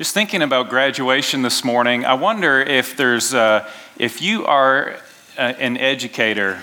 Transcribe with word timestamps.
Just 0.00 0.14
thinking 0.14 0.40
about 0.40 0.70
graduation 0.70 1.42
this 1.42 1.62
morning, 1.62 2.06
I 2.06 2.14
wonder 2.14 2.58
if 2.58 2.96
there's, 2.96 3.34
uh, 3.34 3.68
if 3.98 4.22
you 4.22 4.46
are 4.46 4.96
uh, 5.36 5.52
an 5.58 5.76
educator 5.76 6.62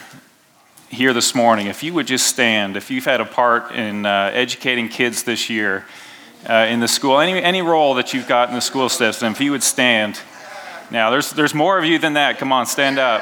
here 0.90 1.14
this 1.14 1.36
morning, 1.36 1.68
if 1.68 1.84
you 1.84 1.94
would 1.94 2.08
just 2.08 2.26
stand, 2.26 2.76
if 2.76 2.90
you've 2.90 3.06
had 3.06 3.22
a 3.22 3.26
part 3.26 3.74
in 3.74 4.08
uh, 4.08 4.32
educating 4.34 4.90
kids 4.90 5.22
this 5.22 5.52
year 5.52 5.86
uh, 6.50 6.66
in 6.68 6.80
the 6.80 6.88
school, 6.88 7.20
any, 7.20 7.40
any 7.40 7.62
role 7.62 7.94
that 7.94 8.12
you've 8.12 8.28
got 8.28 8.50
in 8.50 8.56
the 8.56 8.60
school 8.60 8.90
system, 8.90 9.34
if 9.34 9.40
you 9.40 9.52
would 9.52 9.62
stand. 9.62 10.20
Now, 10.90 11.12
there's, 11.12 11.30
there's 11.30 11.54
more 11.54 11.78
of 11.78 11.86
you 11.86 12.00
than 12.00 12.14
that. 12.14 12.40
Come 12.40 12.52
on, 12.52 12.66
stand 12.66 12.98
up. 12.98 13.22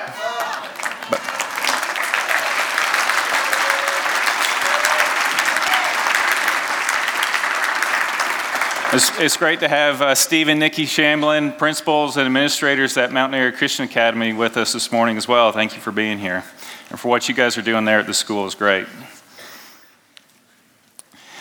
It's, 8.95 9.19
it's, 9.19 9.35
great 9.35 9.59
to 9.59 9.67
have 9.67 10.01
uh, 10.01 10.15
Steve 10.15 10.47
and 10.47 10.57
Nikki 10.57 10.85
Shamblin, 10.85 11.57
principals 11.57 12.15
and 12.15 12.25
administrators 12.25 12.95
at 12.95 13.11
Mountain 13.11 13.37
Area 13.37 13.51
Christian 13.51 13.83
Academy, 13.83 14.31
with 14.31 14.55
us 14.55 14.71
this 14.71 14.89
morning 14.89 15.17
as 15.17 15.27
well. 15.27 15.51
Thank 15.51 15.75
you 15.75 15.81
for 15.81 15.91
being 15.91 16.17
here. 16.17 16.45
And 16.89 16.97
for 16.97 17.09
what 17.09 17.27
you 17.27 17.35
guys 17.35 17.57
are 17.57 17.61
doing 17.61 17.83
there 17.83 17.99
at 17.99 18.07
the 18.07 18.13
school 18.13 18.45
is 18.45 18.55
great. 18.55 18.87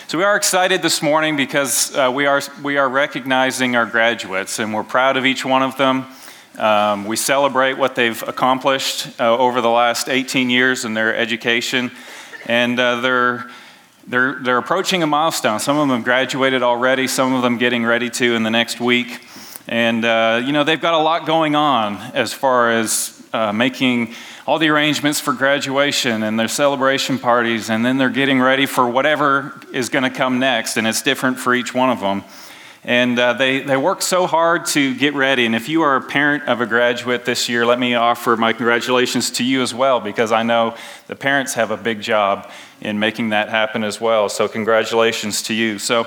So, 0.08 0.18
we 0.18 0.24
are 0.24 0.34
excited 0.34 0.82
this 0.82 1.00
morning 1.00 1.36
because 1.36 1.94
uh, 1.94 2.10
we, 2.12 2.26
are, 2.26 2.42
we 2.64 2.76
are 2.76 2.88
recognizing 2.88 3.76
our 3.76 3.86
graduates, 3.86 4.58
and 4.58 4.74
we're 4.74 4.82
proud 4.82 5.16
of 5.16 5.24
each 5.24 5.44
one 5.44 5.62
of 5.62 5.76
them. 5.76 6.06
Um, 6.58 7.04
we 7.04 7.14
celebrate 7.14 7.74
what 7.74 7.94
they've 7.94 8.20
accomplished 8.24 9.20
uh, 9.20 9.38
over 9.38 9.60
the 9.60 9.70
last 9.70 10.08
18 10.08 10.50
years 10.50 10.84
in 10.84 10.94
their 10.94 11.14
education, 11.14 11.92
and 12.46 12.80
uh, 12.80 13.00
they're 13.00 13.48
they're, 14.06 14.38
they're 14.42 14.58
approaching 14.58 15.02
a 15.02 15.06
milestone. 15.06 15.60
Some 15.60 15.78
of 15.78 15.88
them 15.88 16.02
graduated 16.02 16.62
already, 16.62 17.06
some 17.06 17.34
of 17.34 17.42
them 17.42 17.58
getting 17.58 17.84
ready 17.84 18.10
to 18.10 18.34
in 18.34 18.42
the 18.42 18.50
next 18.50 18.80
week. 18.80 19.26
And, 19.66 20.04
uh, 20.04 20.42
you 20.44 20.52
know, 20.52 20.64
they've 20.64 20.80
got 20.80 20.94
a 20.94 21.02
lot 21.02 21.26
going 21.26 21.54
on 21.54 21.96
as 22.14 22.32
far 22.32 22.70
as 22.70 23.22
uh, 23.32 23.52
making 23.52 24.14
all 24.46 24.58
the 24.58 24.68
arrangements 24.68 25.20
for 25.20 25.32
graduation 25.32 26.22
and 26.22 26.38
their 26.38 26.48
celebration 26.48 27.18
parties, 27.18 27.70
and 27.70 27.84
then 27.84 27.96
they're 27.96 28.10
getting 28.10 28.40
ready 28.40 28.66
for 28.66 28.86
whatever 28.86 29.58
is 29.72 29.88
going 29.88 30.04
to 30.04 30.10
come 30.10 30.38
next, 30.38 30.76
and 30.76 30.86
it's 30.86 31.00
different 31.00 31.38
for 31.38 31.54
each 31.54 31.74
one 31.74 31.88
of 31.88 32.00
them. 32.00 32.22
And 32.84 33.18
uh, 33.18 33.32
they, 33.32 33.60
they 33.60 33.78
work 33.78 34.02
so 34.02 34.26
hard 34.26 34.66
to 34.66 34.94
get 34.94 35.14
ready. 35.14 35.46
And 35.46 35.54
if 35.54 35.70
you 35.70 35.80
are 35.80 35.96
a 35.96 36.02
parent 36.02 36.44
of 36.44 36.60
a 36.60 36.66
graduate 36.66 37.24
this 37.24 37.48
year, 37.48 37.64
let 37.64 37.78
me 37.78 37.94
offer 37.94 38.36
my 38.36 38.52
congratulations 38.52 39.30
to 39.30 39.44
you 39.44 39.62
as 39.62 39.72
well, 39.72 40.00
because 40.00 40.30
I 40.30 40.42
know 40.42 40.76
the 41.06 41.16
parents 41.16 41.54
have 41.54 41.70
a 41.70 41.78
big 41.78 42.02
job 42.02 42.50
in 42.80 42.98
making 42.98 43.30
that 43.30 43.48
happen 43.48 43.84
as 43.84 44.00
well. 44.00 44.28
So, 44.28 44.48
congratulations 44.48 45.42
to 45.42 45.54
you. 45.54 45.78
So, 45.78 46.06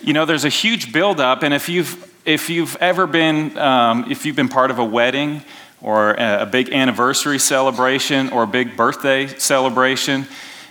you 0.00 0.12
know, 0.12 0.24
there's 0.24 0.44
a 0.44 0.50
huge 0.50 0.92
buildup, 0.92 1.42
and 1.42 1.54
if 1.54 1.68
you've 1.68 2.12
if 2.24 2.48
you've 2.48 2.76
ever 2.76 3.06
been 3.06 3.56
um, 3.58 4.10
if 4.10 4.24
you've 4.24 4.36
been 4.36 4.48
part 4.48 4.70
of 4.70 4.78
a 4.78 4.84
wedding 4.84 5.42
or 5.80 6.14
a 6.14 6.46
big 6.46 6.72
anniversary 6.72 7.38
celebration 7.38 8.30
or 8.30 8.44
a 8.44 8.46
big 8.46 8.74
birthday 8.76 9.26
celebration, 9.26 10.26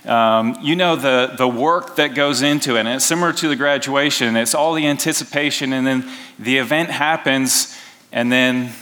um, 0.06 0.56
you 0.60 0.74
know 0.74 0.96
the, 0.96 1.34
the 1.38 1.46
work 1.46 1.96
that 1.96 2.14
goes 2.14 2.42
into 2.42 2.76
it. 2.76 2.80
And 2.80 2.88
it's 2.88 3.04
similar 3.04 3.32
to 3.34 3.48
the 3.48 3.56
graduation. 3.56 4.36
It's 4.36 4.54
all 4.54 4.74
the 4.74 4.86
anticipation, 4.86 5.72
and 5.72 5.86
then 5.86 6.10
the 6.38 6.58
event 6.58 6.90
happens, 6.90 7.78
and 8.12 8.30
then 8.30 8.72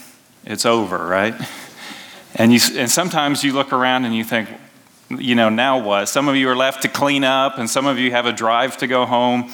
it's 0.45 0.67
over, 0.67 1.07
right? 1.07 1.35
And, 2.35 2.53
you, 2.53 2.61
and 2.77 2.91
sometimes 2.91 3.45
you 3.45 3.53
look 3.53 3.73
around 3.73 4.07
and 4.07 4.15
you 4.15 4.25
think, 4.25 4.49
you 5.21 5.35
know, 5.35 5.49
now 5.49 5.79
what? 5.79 6.09
Some 6.09 6.29
of 6.29 6.37
you 6.37 6.49
are 6.49 6.57
left 6.57 6.83
to 6.83 6.89
clean 6.89 7.25
up, 7.25 7.59
and 7.59 7.69
some 7.69 7.87
of 7.87 7.99
you 7.99 8.11
have 8.11 8.27
a 8.27 8.33
drive 8.33 8.77
to 8.79 8.87
go 8.87 9.07
home. 9.07 9.51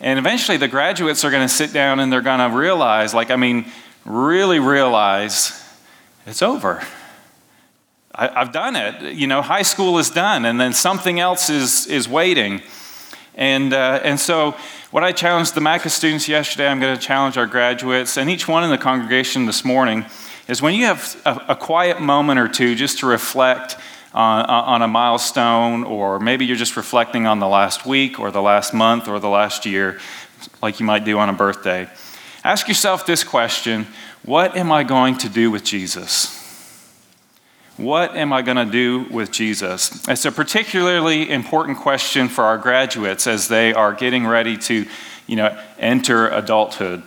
And 0.00 0.18
eventually 0.18 0.56
the 0.56 0.68
graduates 0.68 1.24
are 1.24 1.30
going 1.30 1.46
to 1.46 1.52
sit 1.52 1.72
down 1.72 2.00
and 2.00 2.12
they're 2.12 2.20
going 2.20 2.38
to 2.50 2.56
realize, 2.56 3.14
like, 3.14 3.30
I 3.30 3.36
mean, 3.36 3.66
really 4.04 4.58
realize 4.58 5.62
it's 6.26 6.42
over. 6.42 6.82
I, 8.14 8.28
have 8.40 8.52
done 8.52 8.76
it. 8.76 9.14
You 9.14 9.26
know, 9.26 9.42
high 9.42 9.62
school 9.62 9.98
is 9.98 10.10
done, 10.10 10.44
and 10.44 10.60
then 10.60 10.72
something 10.72 11.20
else 11.20 11.50
is, 11.50 11.86
is 11.86 12.08
waiting. 12.08 12.62
And, 13.34 13.72
uh, 13.72 14.00
and 14.02 14.18
so, 14.18 14.56
what 14.90 15.04
I 15.04 15.12
challenged 15.12 15.54
the 15.54 15.60
MACA 15.60 15.90
students 15.90 16.28
yesterday, 16.28 16.68
I'm 16.68 16.80
going 16.80 16.96
to 16.96 17.02
challenge 17.02 17.36
our 17.36 17.46
graduates 17.46 18.16
and 18.16 18.30
each 18.30 18.48
one 18.48 18.64
in 18.64 18.70
the 18.70 18.78
congregation 18.78 19.44
this 19.44 19.64
morning 19.64 20.06
is 20.48 20.62
when 20.62 20.74
you 20.74 20.86
have 20.86 21.20
a, 21.26 21.44
a 21.48 21.56
quiet 21.56 22.00
moment 22.00 22.38
or 22.38 22.48
two 22.48 22.74
just 22.74 23.00
to 23.00 23.06
reflect 23.06 23.76
on, 24.16 24.46
on 24.46 24.82
a 24.82 24.88
milestone, 24.88 25.84
or 25.84 26.18
maybe 26.18 26.46
you're 26.46 26.56
just 26.56 26.76
reflecting 26.76 27.26
on 27.26 27.38
the 27.38 27.46
last 27.46 27.84
week 27.84 28.18
or 28.18 28.30
the 28.30 28.40
last 28.40 28.72
month 28.72 29.08
or 29.08 29.20
the 29.20 29.28
last 29.28 29.66
year, 29.66 30.00
like 30.62 30.80
you 30.80 30.86
might 30.86 31.04
do 31.04 31.18
on 31.18 31.28
a 31.28 31.34
birthday. 31.34 31.86
Ask 32.42 32.66
yourself 32.66 33.04
this 33.04 33.22
question 33.22 33.86
What 34.24 34.56
am 34.56 34.72
I 34.72 34.84
going 34.84 35.18
to 35.18 35.28
do 35.28 35.50
with 35.50 35.64
Jesus? 35.64 36.32
What 37.76 38.16
am 38.16 38.32
I 38.32 38.40
going 38.40 38.56
to 38.56 38.64
do 38.64 39.04
with 39.10 39.30
Jesus? 39.30 40.08
It's 40.08 40.24
a 40.24 40.32
particularly 40.32 41.30
important 41.30 41.76
question 41.76 42.28
for 42.28 42.44
our 42.44 42.56
graduates 42.56 43.26
as 43.26 43.48
they 43.48 43.74
are 43.74 43.92
getting 43.92 44.26
ready 44.26 44.56
to, 44.56 44.86
you 45.26 45.36
know, 45.36 45.62
enter 45.78 46.28
adulthood. 46.28 47.02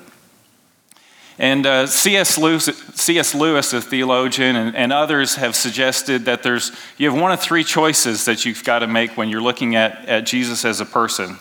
And 1.39 1.65
uh, 1.65 1.87
C.S. 1.87 2.37
Lewis, 2.37 2.65
C.S. 2.65 3.33
Lewis, 3.33 3.71
a 3.71 3.81
theologian, 3.81 4.57
and, 4.57 4.75
and, 4.75 4.91
others 4.91 5.35
have 5.35 5.55
suggested 5.55 6.25
that 6.25 6.43
there's, 6.43 6.73
you 6.97 7.09
have 7.09 7.19
one 7.19 7.31
of 7.31 7.39
three 7.39 7.63
choices 7.63 8.25
that 8.25 8.43
you've 8.43 8.65
got 8.65 8.79
to 8.79 8.87
make 8.87 9.15
when 9.15 9.29
you're 9.29 9.41
looking 9.41 9.77
at, 9.77 10.05
at 10.09 10.25
Jesus 10.25 10.65
as 10.65 10.81
a 10.81 10.85
person. 10.85 11.37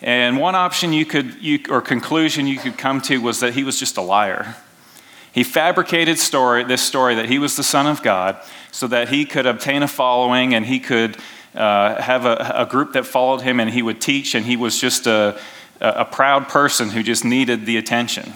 And 0.00 0.38
one 0.38 0.54
option 0.54 0.92
you 0.92 1.04
could, 1.04 1.42
you, 1.42 1.58
or 1.70 1.82
conclusion 1.82 2.46
you 2.46 2.56
could 2.56 2.78
come 2.78 3.00
to 3.02 3.18
was 3.18 3.40
that 3.40 3.54
he 3.54 3.64
was 3.64 3.80
just 3.80 3.96
a 3.96 4.00
liar. 4.00 4.54
He 5.32 5.42
fabricated 5.42 6.20
story, 6.20 6.62
this 6.62 6.82
story 6.82 7.16
that 7.16 7.28
he 7.28 7.40
was 7.40 7.56
the 7.56 7.64
Son 7.64 7.88
of 7.88 8.00
God 8.00 8.40
so 8.70 8.86
that 8.86 9.08
he 9.08 9.24
could 9.24 9.46
obtain 9.46 9.82
a 9.82 9.88
following 9.88 10.54
and 10.54 10.64
he 10.64 10.78
could 10.78 11.16
uh, 11.56 12.00
have 12.00 12.26
a, 12.26 12.52
a, 12.54 12.66
group 12.66 12.92
that 12.92 13.06
followed 13.06 13.40
him 13.40 13.58
and 13.58 13.70
he 13.70 13.82
would 13.82 14.00
teach, 14.00 14.34
and 14.34 14.46
he 14.46 14.56
was 14.56 14.80
just 14.80 15.06
a, 15.06 15.38
a 15.80 16.04
proud 16.04 16.48
person 16.48 16.90
who 16.90 17.02
just 17.02 17.24
needed 17.24 17.66
the 17.66 17.76
attention. 17.76 18.32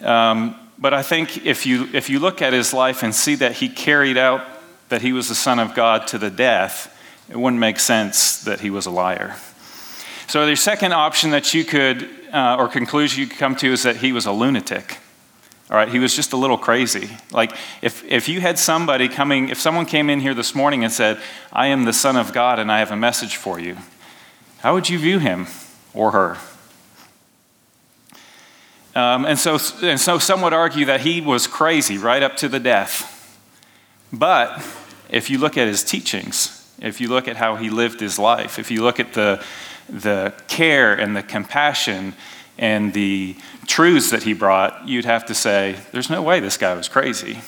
Um, 0.00 0.56
but 0.78 0.92
I 0.92 1.02
think 1.02 1.46
if 1.46 1.66
you, 1.66 1.88
if 1.92 2.10
you 2.10 2.18
look 2.18 2.42
at 2.42 2.52
his 2.52 2.72
life 2.74 3.02
and 3.02 3.14
see 3.14 3.34
that 3.36 3.52
he 3.52 3.68
carried 3.68 4.18
out 4.18 4.46
that 4.88 5.02
he 5.02 5.12
was 5.12 5.28
the 5.28 5.34
Son 5.34 5.58
of 5.58 5.74
God 5.74 6.06
to 6.08 6.18
the 6.18 6.30
death, 6.30 6.92
it 7.28 7.36
wouldn't 7.36 7.60
make 7.60 7.78
sense 7.78 8.42
that 8.44 8.60
he 8.60 8.70
was 8.70 8.86
a 8.86 8.90
liar. 8.90 9.36
So 10.28 10.46
the 10.46 10.56
second 10.56 10.92
option 10.92 11.30
that 11.30 11.54
you 11.54 11.64
could, 11.64 12.08
uh, 12.32 12.56
or 12.58 12.68
conclusion 12.68 13.20
you 13.20 13.26
could 13.26 13.38
come 13.38 13.56
to, 13.56 13.72
is 13.72 13.84
that 13.84 13.96
he 13.96 14.12
was 14.12 14.26
a 14.26 14.32
lunatic. 14.32 14.98
All 15.70 15.76
right, 15.76 15.88
he 15.88 15.98
was 15.98 16.14
just 16.14 16.32
a 16.32 16.36
little 16.36 16.58
crazy. 16.58 17.10
Like, 17.32 17.52
if, 17.82 18.04
if 18.04 18.28
you 18.28 18.40
had 18.40 18.58
somebody 18.58 19.08
coming, 19.08 19.48
if 19.48 19.58
someone 19.58 19.86
came 19.86 20.08
in 20.10 20.20
here 20.20 20.34
this 20.34 20.54
morning 20.54 20.84
and 20.84 20.92
said, 20.92 21.20
I 21.52 21.68
am 21.68 21.84
the 21.84 21.92
Son 21.92 22.16
of 22.16 22.32
God 22.32 22.60
and 22.60 22.70
I 22.70 22.78
have 22.78 22.92
a 22.92 22.96
message 22.96 23.36
for 23.36 23.58
you, 23.58 23.76
how 24.58 24.74
would 24.74 24.88
you 24.88 24.98
view 24.98 25.18
him 25.18 25.46
or 25.92 26.12
her? 26.12 26.38
Um, 28.96 29.26
and, 29.26 29.38
so, 29.38 29.58
and 29.82 30.00
so 30.00 30.18
some 30.18 30.40
would 30.40 30.54
argue 30.54 30.86
that 30.86 31.02
he 31.02 31.20
was 31.20 31.46
crazy 31.46 31.98
right 31.98 32.22
up 32.22 32.34
to 32.38 32.48
the 32.48 32.58
death. 32.58 33.38
But 34.10 34.64
if 35.10 35.28
you 35.28 35.36
look 35.36 35.58
at 35.58 35.66
his 35.66 35.84
teachings, 35.84 36.66
if 36.80 36.98
you 36.98 37.08
look 37.08 37.28
at 37.28 37.36
how 37.36 37.56
he 37.56 37.68
lived 37.68 38.00
his 38.00 38.18
life, 38.18 38.58
if 38.58 38.70
you 38.70 38.82
look 38.82 38.98
at 38.98 39.12
the, 39.12 39.44
the 39.90 40.32
care 40.48 40.94
and 40.94 41.14
the 41.14 41.22
compassion 41.22 42.14
and 42.56 42.94
the 42.94 43.36
truths 43.66 44.08
that 44.12 44.22
he 44.22 44.32
brought, 44.32 44.88
you'd 44.88 45.04
have 45.04 45.26
to 45.26 45.34
say, 45.34 45.76
there's 45.92 46.08
no 46.08 46.22
way 46.22 46.40
this 46.40 46.56
guy 46.56 46.72
was 46.72 46.88
crazy. 46.88 47.40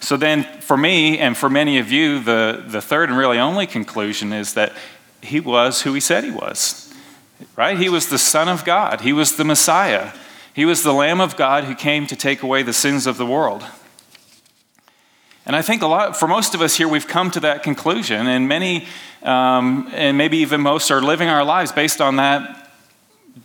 So 0.00 0.16
then, 0.16 0.44
for 0.62 0.78
me 0.78 1.18
and 1.18 1.36
for 1.36 1.50
many 1.50 1.76
of 1.80 1.92
you, 1.92 2.18
the, 2.18 2.64
the 2.66 2.80
third 2.80 3.10
and 3.10 3.18
really 3.18 3.38
only 3.38 3.66
conclusion 3.66 4.32
is 4.32 4.54
that 4.54 4.72
he 5.20 5.38
was 5.38 5.82
who 5.82 5.92
he 5.92 6.00
said 6.00 6.24
he 6.24 6.30
was, 6.30 6.94
right? 7.56 7.76
He 7.76 7.90
was 7.90 8.08
the 8.08 8.18
Son 8.18 8.48
of 8.48 8.64
God, 8.64 9.02
he 9.02 9.12
was 9.12 9.36
the 9.36 9.44
Messiah, 9.44 10.12
he 10.54 10.64
was 10.64 10.82
the 10.82 10.92
Lamb 10.92 11.20
of 11.20 11.36
God 11.36 11.64
who 11.64 11.74
came 11.74 12.06
to 12.06 12.16
take 12.16 12.42
away 12.42 12.62
the 12.62 12.72
sins 12.72 13.06
of 13.06 13.16
the 13.16 13.26
world. 13.26 13.64
And 15.44 15.56
I 15.56 15.62
think 15.62 15.82
a 15.82 15.86
lot, 15.86 16.16
for 16.16 16.28
most 16.28 16.54
of 16.54 16.60
us 16.60 16.76
here, 16.76 16.86
we've 16.86 17.08
come 17.08 17.30
to 17.32 17.40
that 17.40 17.62
conclusion, 17.62 18.26
and 18.28 18.46
many, 18.46 18.86
um, 19.22 19.90
and 19.92 20.16
maybe 20.16 20.38
even 20.38 20.60
most, 20.60 20.90
are 20.90 21.00
living 21.00 21.28
our 21.28 21.44
lives 21.44 21.72
based 21.72 22.00
on 22.00 22.16
that 22.16 22.70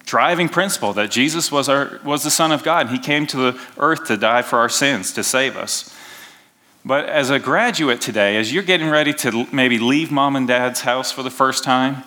driving 0.05 0.49
principle 0.49 0.93
that 0.93 1.09
Jesus 1.09 1.51
was, 1.51 1.69
our, 1.69 1.99
was 2.03 2.23
the 2.23 2.29
Son 2.29 2.51
of 2.51 2.63
God. 2.63 2.87
And 2.87 2.95
He 2.95 3.01
came 3.01 3.25
to 3.27 3.37
the 3.37 3.61
earth 3.77 4.05
to 4.05 4.17
die 4.17 4.41
for 4.41 4.59
our 4.59 4.69
sins, 4.69 5.11
to 5.13 5.23
save 5.23 5.57
us. 5.57 5.93
But 6.85 7.09
as 7.09 7.29
a 7.29 7.39
graduate 7.39 7.99
today, 7.99 8.37
as 8.37 8.53
you're 8.53 8.63
getting 8.63 8.89
ready 8.89 9.13
to 9.15 9.47
maybe 9.51 9.79
leave 9.79 10.11
mom 10.11 10.35
and 10.35 10.47
dad's 10.47 10.81
house 10.81 11.11
for 11.11 11.23
the 11.23 11.29
first 11.29 11.63
time, 11.63 12.03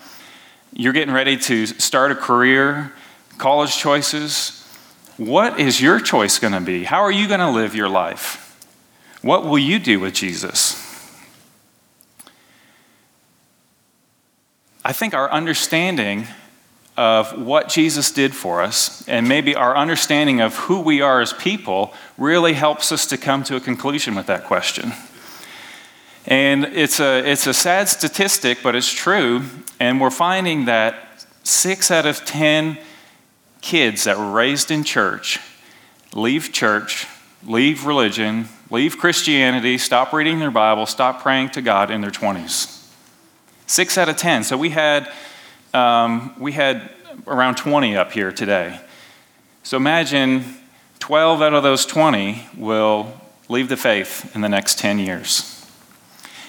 you're 0.73 0.93
getting 0.93 1.13
ready 1.13 1.37
to 1.37 1.67
start 1.67 2.13
a 2.13 2.15
career, 2.15 2.93
college 3.39 3.77
choices, 3.77 4.60
what 5.17 5.61
is 5.61 5.81
your 5.81 6.01
choice 6.01 6.39
going 6.39 6.53
to 6.53 6.61
be? 6.61 6.85
How 6.85 7.01
are 7.01 7.11
you 7.11 7.29
going 7.29 7.41
to 7.41 7.51
live 7.51 7.75
your 7.75 7.89
life? 7.89 8.47
What 9.23 9.45
will 9.45 9.59
you 9.59 9.79
do 9.79 10.01
with 10.01 10.15
Jesus? 10.15 10.87
I 14.85 14.93
think 14.93 15.13
our 15.13 15.31
understanding 15.31 16.27
of 16.97 17.41
what 17.41 17.69
Jesus 17.69 18.11
did 18.11 18.35
for 18.35 18.61
us, 18.61 19.07
and 19.09 19.29
maybe 19.29 19.55
our 19.55 19.77
understanding 19.77 20.41
of 20.41 20.55
who 20.57 20.81
we 20.81 21.01
are 21.01 21.21
as 21.21 21.33
people 21.33 21.95
really 22.19 22.55
helps 22.55 22.93
us 22.93 23.07
to 23.07 23.17
come 23.17 23.45
to 23.45 23.57
a 23.57 23.61
conclusion 23.61 24.15
with 24.15 24.27
that 24.27 24.45
question. 24.45 24.93
And 26.27 26.65
it's 26.65 27.01
a, 27.01 27.19
it's 27.31 27.47
a 27.47 27.55
sad 27.55 27.89
statistic, 27.89 28.59
but 28.63 28.75
it's 28.75 28.93
true. 28.93 29.43
And 29.79 30.01
we're 30.01 30.11
finding 30.11 30.67
that 30.67 31.27
six 31.43 31.91
out 31.91 32.07
of 32.07 32.25
10 32.25 32.79
kids 33.61 34.05
that 34.05 34.19
were 34.19 34.31
raised 34.31 34.71
in 34.71 34.85
church 34.85 35.39
leave 36.15 36.53
church, 36.53 37.07
leave 37.45 37.87
religion, 37.87 38.49
leave 38.71 38.99
Christianity, 38.99 39.79
stop 39.79 40.13
reading 40.13 40.39
their 40.39 40.51
Bible, 40.51 40.87
stop 40.87 41.23
praying 41.23 41.51
to 41.51 41.63
God 41.63 41.91
in 41.91 42.01
their 42.01 42.11
20s. 42.11 42.89
Six 43.67 43.97
out 43.97 44.09
of 44.09 44.17
10. 44.17 44.45
So 44.45 44.57
we 44.57 44.71
had, 44.71 45.11
um, 45.73 46.35
we 46.39 46.53
had 46.53 46.91
around 47.27 47.57
20 47.57 47.97
up 47.97 48.13
here 48.13 48.33
today. 48.33 48.81
So 49.63 49.77
imagine 49.77 50.57
12 50.99 51.43
out 51.43 51.55
of 51.55 51.63
those 51.63 51.87
20 51.87 52.49
will 52.57 53.13
leave 53.49 53.69
the 53.69 53.77
faith 53.77 54.35
in 54.35 54.41
the 54.41 54.49
next 54.49 54.79
10 54.79 54.99
years. 54.99 55.57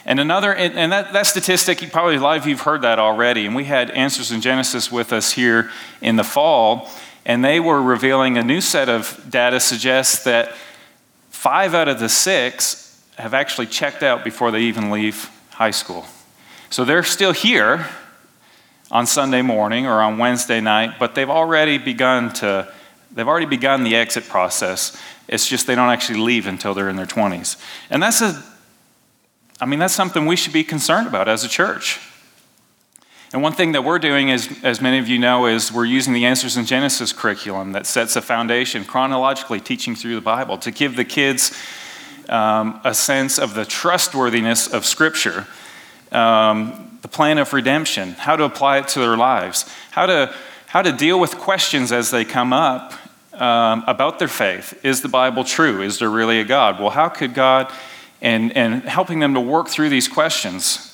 And 0.03 0.19
another, 0.19 0.55
and 0.55 0.91
that, 0.91 1.13
that 1.13 1.27
statistic, 1.27 1.77
probably 1.91 2.15
a 2.15 2.19
lot 2.19 2.37
of 2.37 2.47
you 2.47 2.55
have 2.55 2.65
heard 2.65 2.81
that 2.81 2.97
already. 2.97 3.45
And 3.45 3.55
we 3.55 3.65
had 3.65 3.91
Answers 3.91 4.31
in 4.31 4.41
Genesis 4.41 4.91
with 4.91 5.13
us 5.13 5.33
here 5.33 5.69
in 6.01 6.15
the 6.15 6.23
fall, 6.23 6.89
and 7.25 7.43
they 7.43 7.59
were 7.59 7.81
revealing 7.81 8.37
a 8.37 8.43
new 8.43 8.61
set 8.61 8.89
of 8.89 9.25
data 9.29 9.59
suggests 9.59 10.23
that 10.23 10.53
five 11.29 11.73
out 11.73 11.87
of 11.87 11.99
the 11.99 12.09
six 12.09 13.03
have 13.17 13.33
actually 13.33 13.67
checked 13.67 14.03
out 14.03 14.23
before 14.23 14.51
they 14.51 14.61
even 14.61 14.89
leave 14.89 15.29
high 15.51 15.71
school. 15.71 16.05
So 16.69 16.85
they're 16.85 17.03
still 17.03 17.33
here 17.33 17.87
on 18.89 19.05
Sunday 19.05 19.41
morning 19.41 19.85
or 19.85 20.01
on 20.01 20.17
Wednesday 20.17 20.61
night, 20.61 20.99
but 20.99 21.15
they've 21.15 21.29
already 21.29 21.77
begun 21.77 22.33
to 22.33 22.71
they've 23.13 23.27
already 23.27 23.45
begun 23.45 23.83
the 23.83 23.95
exit 23.95 24.27
process. 24.27 24.99
It's 25.27 25.47
just 25.47 25.67
they 25.67 25.75
don't 25.75 25.89
actually 25.89 26.19
leave 26.19 26.47
until 26.47 26.73
they're 26.73 26.89
in 26.89 26.95
their 26.95 27.05
20s. 27.05 27.61
And 27.89 28.01
that's 28.01 28.21
a 28.21 28.41
I 29.59 29.65
mean 29.65 29.79
that's 29.79 29.93
something 29.93 30.25
we 30.25 30.35
should 30.35 30.53
be 30.53 30.63
concerned 30.63 31.07
about 31.07 31.27
as 31.27 31.43
a 31.43 31.49
church. 31.49 31.99
And 33.33 33.41
one 33.41 33.53
thing 33.53 33.71
that 33.71 33.85
we're 33.85 33.99
doing, 33.99 34.27
is, 34.27 34.49
as 34.61 34.81
many 34.81 34.99
of 34.99 35.07
you 35.07 35.17
know, 35.17 35.45
is 35.45 35.71
we're 35.71 35.85
using 35.85 36.11
the 36.11 36.25
Answers 36.25 36.57
in 36.57 36.65
Genesis 36.65 37.13
curriculum 37.13 37.71
that 37.71 37.85
sets 37.85 38.17
a 38.17 38.21
foundation, 38.21 38.83
chronologically 38.83 39.61
teaching 39.61 39.95
through 39.95 40.15
the 40.15 40.21
Bible, 40.21 40.57
to 40.57 40.69
give 40.69 40.97
the 40.97 41.05
kids 41.05 41.57
um, 42.27 42.81
a 42.83 42.93
sense 42.93 43.39
of 43.39 43.53
the 43.53 43.63
trustworthiness 43.63 44.67
of 44.67 44.85
Scripture, 44.85 45.47
um, 46.11 46.99
the 47.01 47.07
plan 47.07 47.37
of 47.37 47.53
redemption, 47.53 48.11
how 48.15 48.35
to 48.35 48.43
apply 48.43 48.79
it 48.79 48.89
to 48.89 48.99
their 48.99 49.15
lives, 49.15 49.63
how 49.91 50.07
to, 50.07 50.35
how 50.67 50.81
to 50.81 50.91
deal 50.91 51.17
with 51.17 51.37
questions 51.37 51.93
as 51.93 52.11
they 52.11 52.25
come 52.25 52.51
up 52.51 52.95
um, 53.31 53.85
about 53.87 54.19
their 54.19 54.27
faith. 54.27 54.77
Is 54.83 55.01
the 55.01 55.07
Bible 55.07 55.45
true? 55.45 55.81
Is 55.81 55.99
there 55.99 56.09
really 56.09 56.41
a 56.41 56.43
God? 56.43 56.81
Well, 56.81 56.89
how 56.89 57.07
could 57.07 57.33
God, 57.33 57.71
and, 58.21 58.51
and 58.57 58.83
helping 58.83 59.19
them 59.19 59.35
to 59.35 59.39
work 59.39 59.69
through 59.69 59.87
these 59.87 60.09
questions 60.09 60.90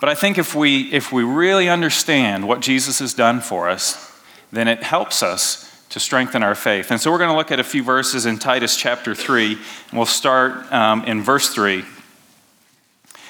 but 0.00 0.08
I 0.08 0.14
think 0.14 0.38
if 0.38 0.54
we, 0.54 0.90
if 0.92 1.12
we 1.12 1.22
really 1.22 1.68
understand 1.68 2.48
what 2.48 2.60
Jesus 2.60 2.98
has 3.00 3.12
done 3.12 3.40
for 3.40 3.68
us, 3.68 4.10
then 4.50 4.66
it 4.66 4.82
helps 4.82 5.22
us 5.22 5.66
to 5.90 6.00
strengthen 6.00 6.42
our 6.42 6.54
faith. 6.54 6.90
And 6.90 7.00
so 7.00 7.10
we're 7.10 7.18
going 7.18 7.30
to 7.30 7.36
look 7.36 7.52
at 7.52 7.60
a 7.60 7.64
few 7.64 7.82
verses 7.82 8.24
in 8.24 8.38
Titus 8.38 8.76
chapter 8.76 9.14
3, 9.14 9.52
and 9.52 9.62
we'll 9.92 10.06
start 10.06 10.72
um, 10.72 11.04
in 11.04 11.22
verse 11.22 11.50
3. 11.50 11.84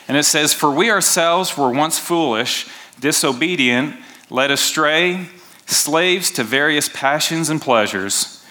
And 0.06 0.16
it 0.16 0.24
says, 0.24 0.54
For 0.54 0.70
we 0.70 0.90
ourselves 0.90 1.56
were 1.56 1.70
once 1.70 1.98
foolish, 1.98 2.68
disobedient, 3.00 3.96
led 4.28 4.50
astray, 4.50 5.26
slaves 5.66 6.30
to 6.32 6.44
various 6.44 6.88
passions 6.88 7.50
and 7.50 7.60
pleasures, 7.60 8.44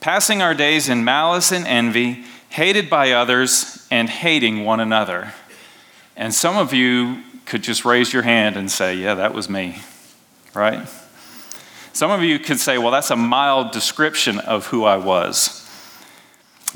passing 0.00 0.42
our 0.42 0.54
days 0.54 0.88
in 0.88 1.04
malice 1.04 1.50
and 1.50 1.66
envy, 1.66 2.24
hated 2.50 2.88
by 2.88 3.12
others, 3.12 3.86
and 3.90 4.08
hating 4.08 4.64
one 4.64 4.78
another. 4.78 5.32
And 6.16 6.34
some 6.34 6.56
of 6.56 6.72
you 6.72 7.22
could 7.46 7.62
just 7.62 7.84
raise 7.84 8.12
your 8.12 8.22
hand 8.22 8.56
and 8.56 8.70
say, 8.70 8.94
Yeah, 8.94 9.14
that 9.14 9.34
was 9.34 9.48
me, 9.48 9.80
right? 10.54 10.88
Some 11.92 12.10
of 12.10 12.22
you 12.22 12.38
could 12.38 12.58
say, 12.58 12.78
Well, 12.78 12.90
that's 12.90 13.10
a 13.10 13.16
mild 13.16 13.70
description 13.70 14.38
of 14.40 14.66
who 14.66 14.84
I 14.84 14.96
was. 14.96 15.60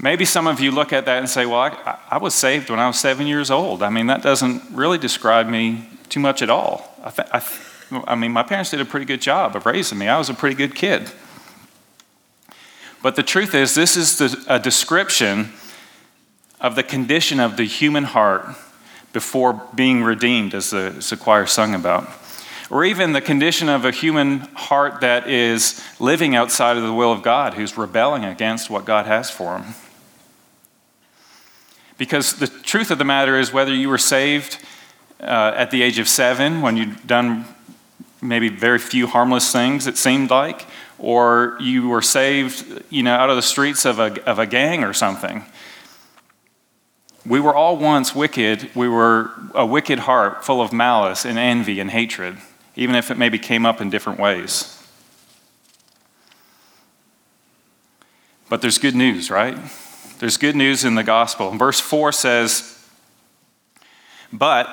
Maybe 0.01 0.25
some 0.25 0.47
of 0.47 0.61
you 0.61 0.71
look 0.71 0.93
at 0.93 1.07
that 1.07 1.19
and 1.19 1.29
say, 1.29 1.47
Well, 1.47 1.61
I, 1.61 1.99
I 2.11 2.19
was 2.19 2.35
saved 2.35 2.71
when 2.71 2.79
I 2.79 2.87
was 2.87 2.99
seven 3.01 3.27
years 3.27 3.51
old. 3.51 3.83
I 3.83 3.91
mean, 3.91 4.07
that 4.07 4.23
doesn't 4.23 4.63
really 4.71 4.99
describe 4.99 5.49
me 5.49 5.89
too 6.09 6.21
much 6.21 6.43
at 6.43 6.51
all. 6.51 6.95
I, 7.03 7.11
th- 7.11 7.29
I, 7.33 7.41
th- 7.41 8.03
I 8.07 8.15
mean, 8.15 8.33
my 8.33 8.43
parents 8.43 8.71
did 8.71 8.81
a 8.81 8.85
pretty 8.85 9.07
good 9.07 9.21
job 9.21 9.57
of 9.57 9.67
raising 9.67 9.99
me, 9.99 10.09
I 10.09 10.19
was 10.19 10.29
a 10.29 10.35
pretty 10.35 10.57
good 10.57 10.75
kid. 10.75 11.11
But 13.03 13.15
the 13.17 13.23
truth 13.23 13.55
is, 13.55 13.75
this 13.75 13.97
is 13.97 14.19
the, 14.19 14.45
a 14.49 14.59
description 14.59 15.53
of 16.61 16.75
the 16.75 16.83
condition 16.83 17.39
of 17.39 17.57
the 17.57 17.65
human 17.65 18.05
heart 18.05 18.57
before 19.13 19.63
being 19.75 20.03
redeemed, 20.03 20.55
as 20.55 20.71
the, 20.71 20.95
as 20.99 21.11
the 21.11 21.17
choir 21.17 21.47
sung 21.47 21.75
about. 21.75 22.09
Or 22.71 22.85
even 22.85 23.13
the 23.13 23.23
condition 23.23 23.69
of 23.69 23.85
a 23.85 23.91
human 23.91 24.41
heart 24.55 25.01
that 25.01 25.29
is 25.29 25.83
living 25.99 26.37
outside 26.37 26.77
of 26.77 26.83
the 26.83 26.93
will 26.93 27.13
of 27.13 27.23
God, 27.23 27.55
who's 27.55 27.79
rebelling 27.79 28.25
against 28.25 28.69
what 28.69 28.85
God 28.85 29.07
has 29.07 29.31
for 29.31 29.59
him. 29.59 29.75
Because 31.97 32.35
the 32.35 32.47
truth 32.47 32.91
of 32.91 32.99
the 32.99 33.05
matter 33.05 33.39
is, 33.39 33.53
whether 33.53 33.75
you 33.75 33.89
were 33.89 33.99
saved 33.99 34.59
uh, 35.21 35.53
at 35.57 35.71
the 35.71 35.83
age 35.83 35.99
of 35.99 36.09
seven, 36.09 36.61
when 36.61 36.77
you'd 36.77 37.07
done 37.07 37.45
maybe 38.21 38.49
very 38.49 38.79
few 38.79 39.07
harmless 39.07 39.51
things, 39.51 39.87
it 39.87 39.97
seemed 39.97 40.31
like, 40.31 40.67
or 40.99 41.57
you 41.61 41.89
were 41.89 42.03
saved, 42.03 42.85
you 42.91 43.03
know, 43.03 43.15
out 43.15 43.31
of 43.31 43.37
the 43.37 43.43
streets 43.43 43.85
of 43.85 43.99
a, 43.99 44.23
of 44.29 44.39
a 44.39 44.47
gang 44.47 44.85
or 44.85 44.93
something, 44.93 45.45
we 47.29 47.41
were 47.41 47.55
all 47.55 47.77
once 47.77 48.15
wicked. 48.15 48.71
We 48.75 48.89
were 48.89 49.31
a 49.55 49.67
wicked 49.67 50.01
heart 50.01 50.45
full 50.45 50.61
of 50.61 50.73
malice 50.73 51.25
and 51.25 51.39
envy 51.39 51.79
and 51.79 51.91
hatred, 51.91 52.39
even 52.75 52.95
if 52.95 53.11
it 53.11 53.19
maybe 53.19 53.39
came 53.39 53.67
up 53.67 53.81
in 53.81 53.91
different 53.91 54.19
ways. 54.19 54.75
But 58.49 58.63
there's 58.63 58.79
good 58.79 58.95
news, 58.95 59.31
right? 59.31 59.59
There's 60.21 60.39
good 60.39 60.57
news 60.57 60.85
in 60.85 60.95
the 60.95 61.05
gospel. 61.05 61.51
Verse 61.51 61.79
4 61.81 62.13
says, 62.13 62.83
But 64.33 64.69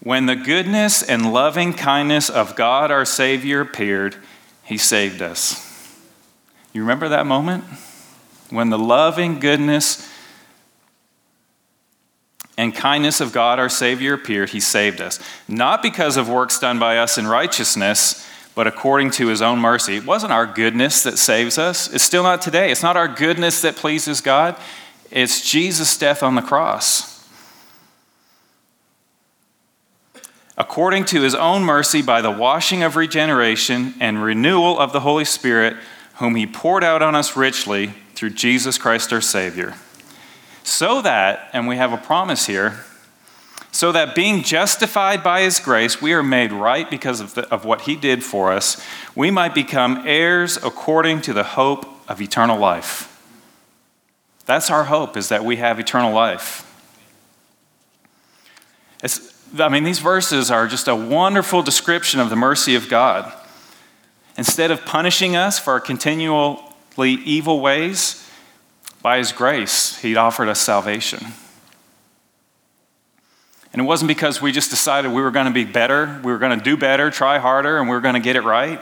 when 0.00 0.26
the 0.26 0.34
goodness 0.34 1.02
and 1.02 1.32
loving 1.32 1.74
kindness 1.74 2.30
of 2.30 2.56
God 2.56 2.90
our 2.90 3.04
Savior 3.04 3.60
appeared, 3.60 4.16
he 4.64 4.78
saved 4.78 5.20
us. 5.20 5.68
You 6.72 6.80
remember 6.80 7.10
that 7.10 7.26
moment? 7.26 7.64
When 8.48 8.70
the 8.70 8.78
loving 8.78 9.38
goodness 9.40 10.08
and 12.62 12.72
kindness 12.72 13.20
of 13.20 13.32
God 13.32 13.58
our 13.58 13.68
Savior 13.68 14.14
appeared, 14.14 14.50
he 14.50 14.60
saved 14.60 15.00
us. 15.00 15.18
Not 15.48 15.82
because 15.82 16.16
of 16.16 16.28
works 16.28 16.60
done 16.60 16.78
by 16.78 16.96
us 16.98 17.18
in 17.18 17.26
righteousness, 17.26 18.24
but 18.54 18.68
according 18.68 19.10
to 19.12 19.26
his 19.26 19.42
own 19.42 19.58
mercy. 19.58 19.96
It 19.96 20.06
wasn't 20.06 20.32
our 20.32 20.46
goodness 20.46 21.02
that 21.02 21.18
saves 21.18 21.58
us. 21.58 21.92
It's 21.92 22.04
still 22.04 22.22
not 22.22 22.40
today. 22.40 22.70
It's 22.70 22.82
not 22.82 22.96
our 22.96 23.08
goodness 23.08 23.62
that 23.62 23.74
pleases 23.74 24.20
God. 24.20 24.56
It's 25.10 25.50
Jesus' 25.50 25.98
death 25.98 26.22
on 26.22 26.36
the 26.36 26.40
cross. 26.40 27.28
According 30.56 31.06
to 31.06 31.22
his 31.22 31.34
own 31.34 31.64
mercy, 31.64 32.00
by 32.00 32.20
the 32.20 32.30
washing 32.30 32.84
of 32.84 32.94
regeneration 32.94 33.94
and 33.98 34.22
renewal 34.22 34.78
of 34.78 34.92
the 34.92 35.00
Holy 35.00 35.24
Spirit, 35.24 35.76
whom 36.18 36.36
he 36.36 36.46
poured 36.46 36.84
out 36.84 37.02
on 37.02 37.16
us 37.16 37.36
richly 37.36 37.94
through 38.14 38.30
Jesus 38.30 38.78
Christ 38.78 39.12
our 39.12 39.20
Savior 39.20 39.74
so 40.64 41.02
that, 41.02 41.50
and 41.52 41.66
we 41.66 41.76
have 41.76 41.92
a 41.92 41.96
promise 41.96 42.46
here, 42.46 42.84
so 43.70 43.90
that 43.92 44.14
being 44.14 44.42
justified 44.42 45.22
by 45.22 45.40
his 45.40 45.58
grace, 45.58 46.02
we 46.02 46.12
are 46.12 46.22
made 46.22 46.52
right 46.52 46.90
because 46.90 47.20
of, 47.20 47.34
the, 47.34 47.48
of 47.48 47.64
what 47.64 47.82
he 47.82 47.96
did 47.96 48.22
for 48.22 48.52
us, 48.52 48.84
we 49.14 49.30
might 49.30 49.54
become 49.54 50.02
heirs 50.06 50.58
according 50.58 51.22
to 51.22 51.32
the 51.32 51.42
hope 51.42 51.86
of 52.08 52.20
eternal 52.20 52.58
life. 52.58 53.08
That's 54.44 54.70
our 54.70 54.84
hope, 54.84 55.16
is 55.16 55.30
that 55.30 55.44
we 55.44 55.56
have 55.56 55.80
eternal 55.80 56.12
life. 56.12 56.68
It's, 59.02 59.32
I 59.58 59.68
mean, 59.68 59.84
these 59.84 60.00
verses 60.00 60.50
are 60.50 60.66
just 60.66 60.86
a 60.86 60.94
wonderful 60.94 61.62
description 61.62 62.20
of 62.20 62.28
the 62.28 62.36
mercy 62.36 62.74
of 62.74 62.88
God. 62.88 63.32
Instead 64.36 64.70
of 64.70 64.84
punishing 64.84 65.34
us 65.34 65.58
for 65.58 65.72
our 65.72 65.80
continually 65.80 66.58
evil 66.98 67.60
ways, 67.60 68.21
by 69.02 69.18
His 69.18 69.32
grace, 69.32 69.98
He'd 69.98 70.16
offered 70.16 70.48
us 70.48 70.60
salvation. 70.60 71.26
And 73.72 73.80
it 73.80 73.84
wasn't 73.84 74.08
because 74.08 74.42
we 74.42 74.52
just 74.52 74.70
decided 74.70 75.12
we 75.12 75.22
were 75.22 75.30
going 75.30 75.46
to 75.46 75.52
be 75.52 75.64
better, 75.64 76.20
we 76.22 76.30
were 76.30 76.38
going 76.38 76.56
to 76.56 76.64
do 76.64 76.76
better, 76.76 77.10
try 77.10 77.38
harder, 77.38 77.78
and 77.78 77.88
we 77.88 77.94
were 77.94 78.02
going 78.02 78.14
to 78.14 78.20
get 78.20 78.36
it 78.36 78.42
right. 78.42 78.80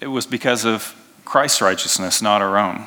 It 0.00 0.08
was 0.08 0.26
because 0.26 0.64
of 0.64 0.94
Christ's 1.24 1.60
righteousness, 1.60 2.20
not 2.20 2.42
our 2.42 2.58
own. 2.58 2.86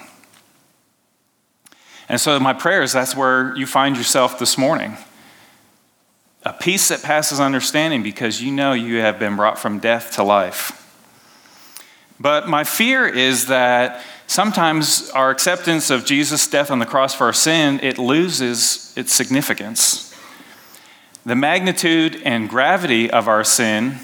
And 2.09 2.19
so, 2.19 2.37
my 2.39 2.51
prayer 2.53 2.81
is 2.81 2.91
that's 2.91 3.15
where 3.15 3.55
you 3.55 3.65
find 3.65 3.95
yourself 3.95 4.37
this 4.37 4.57
morning. 4.57 4.97
a 6.43 6.51
peace 6.51 6.89
that 6.89 7.03
passes 7.03 7.39
understanding 7.39 8.03
because 8.03 8.41
you 8.41 8.51
know 8.51 8.73
you 8.73 8.97
have 8.97 9.19
been 9.19 9.35
brought 9.35 9.59
from 9.59 9.79
death 9.79 10.13
to 10.13 10.23
life. 10.23 10.77
But 12.19 12.49
my 12.49 12.63
fear 12.63 13.07
is 13.07 13.47
that 13.47 14.03
sometimes 14.31 15.09
our 15.09 15.29
acceptance 15.29 15.89
of 15.89 16.05
Jesus' 16.05 16.47
death 16.47 16.71
on 16.71 16.79
the 16.79 16.85
cross 16.85 17.13
for 17.13 17.25
our 17.25 17.33
sin, 17.33 17.81
it 17.83 17.97
loses 17.97 18.93
its 18.95 19.11
significance. 19.11 20.15
The 21.25 21.35
magnitude 21.35 22.21
and 22.23 22.49
gravity 22.49 23.11
of 23.11 23.27
our 23.27 23.43
sin 23.43 23.97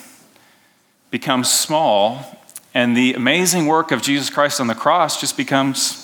becomes 1.12 1.50
small, 1.50 2.42
and 2.74 2.96
the 2.96 3.14
amazing 3.14 3.68
work 3.68 3.92
of 3.92 4.02
Jesus 4.02 4.30
Christ 4.30 4.60
on 4.60 4.68
the 4.68 4.76
cross 4.76 5.20
just 5.20 5.38
becomes 5.38 6.04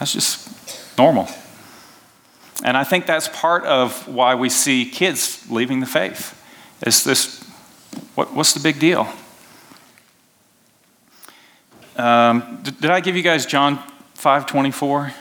that's 0.00 0.12
just 0.12 0.98
normal. 0.98 1.28
And 2.64 2.76
I 2.76 2.82
think 2.82 3.06
that's 3.06 3.28
part 3.28 3.64
of 3.64 4.08
why 4.08 4.34
we 4.34 4.48
see 4.48 4.84
kids 4.84 5.48
leaving 5.48 5.78
the 5.78 5.86
faith. 5.86 6.34
Is 6.84 7.04
this 7.04 7.42
what, 8.16 8.34
what's 8.34 8.52
the 8.52 8.60
big 8.60 8.80
deal? 8.80 9.08
Um, 11.98 12.60
did, 12.62 12.80
did 12.80 12.90
I 12.90 13.00
give 13.00 13.16
you 13.16 13.22
guys 13.22 13.44
John 13.44 13.82
5 14.14 14.46
24? 14.46 15.12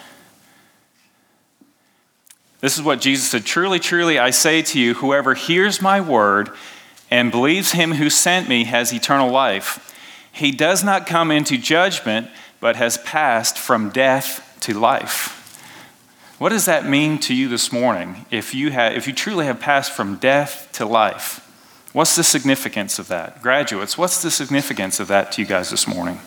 This 2.59 2.77
is 2.77 2.83
what 2.83 3.01
Jesus 3.01 3.29
said 3.29 3.45
Truly, 3.45 3.79
truly, 3.79 4.19
I 4.19 4.29
say 4.29 4.61
to 4.61 4.79
you, 4.79 4.93
whoever 4.93 5.33
hears 5.33 5.81
my 5.81 5.99
word 5.99 6.51
and 7.09 7.31
believes 7.31 7.71
him 7.71 7.93
who 7.93 8.09
sent 8.09 8.47
me 8.47 8.65
has 8.65 8.93
eternal 8.93 9.31
life. 9.31 9.83
He 10.31 10.51
does 10.51 10.83
not 10.83 11.07
come 11.07 11.31
into 11.31 11.57
judgment, 11.57 12.29
but 12.59 12.75
has 12.75 12.97
passed 12.99 13.57
from 13.57 13.89
death 13.89 14.57
to 14.61 14.77
life. 14.77 15.33
What 16.37 16.49
does 16.49 16.65
that 16.65 16.85
mean 16.85 17.17
to 17.19 17.33
you 17.33 17.47
this 17.47 17.71
morning 17.71 18.25
if 18.29 18.53
you, 18.53 18.69
have, 18.69 18.93
if 18.93 19.07
you 19.07 19.13
truly 19.13 19.45
have 19.45 19.59
passed 19.59 19.91
from 19.91 20.17
death 20.17 20.69
to 20.73 20.85
life? 20.85 21.43
What's 21.93 22.15
the 22.15 22.23
significance 22.23 22.99
of 22.99 23.07
that? 23.07 23.41
Graduates, 23.41 23.97
what's 23.97 24.21
the 24.21 24.29
significance 24.29 24.99
of 24.99 25.07
that 25.07 25.31
to 25.31 25.41
you 25.41 25.47
guys 25.47 25.71
this 25.71 25.87
morning? 25.87 26.19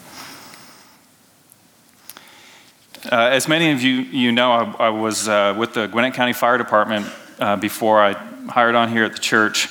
Uh, 3.11 3.29
as 3.33 3.49
many 3.49 3.73
of 3.73 3.83
you, 3.83 4.02
you 4.02 4.31
know, 4.31 4.52
I, 4.52 4.87
I 4.87 4.88
was 4.90 5.26
uh, 5.26 5.52
with 5.59 5.75
the 5.75 5.88
Gwinnett 5.88 6.14
County 6.14 6.33
Fire 6.33 6.57
Department 6.57 7.07
uh, 7.40 7.57
before 7.57 8.00
I 8.00 8.12
hired 8.12 8.76
on 8.76 8.88
here 8.88 9.02
at 9.02 9.14
the 9.14 9.19
church. 9.19 9.69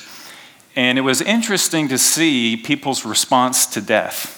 And 0.75 0.97
it 0.97 1.03
was 1.03 1.21
interesting 1.21 1.87
to 1.87 1.97
see 1.97 2.57
people's 2.57 3.05
response 3.05 3.65
to 3.67 3.79
death. 3.79 4.35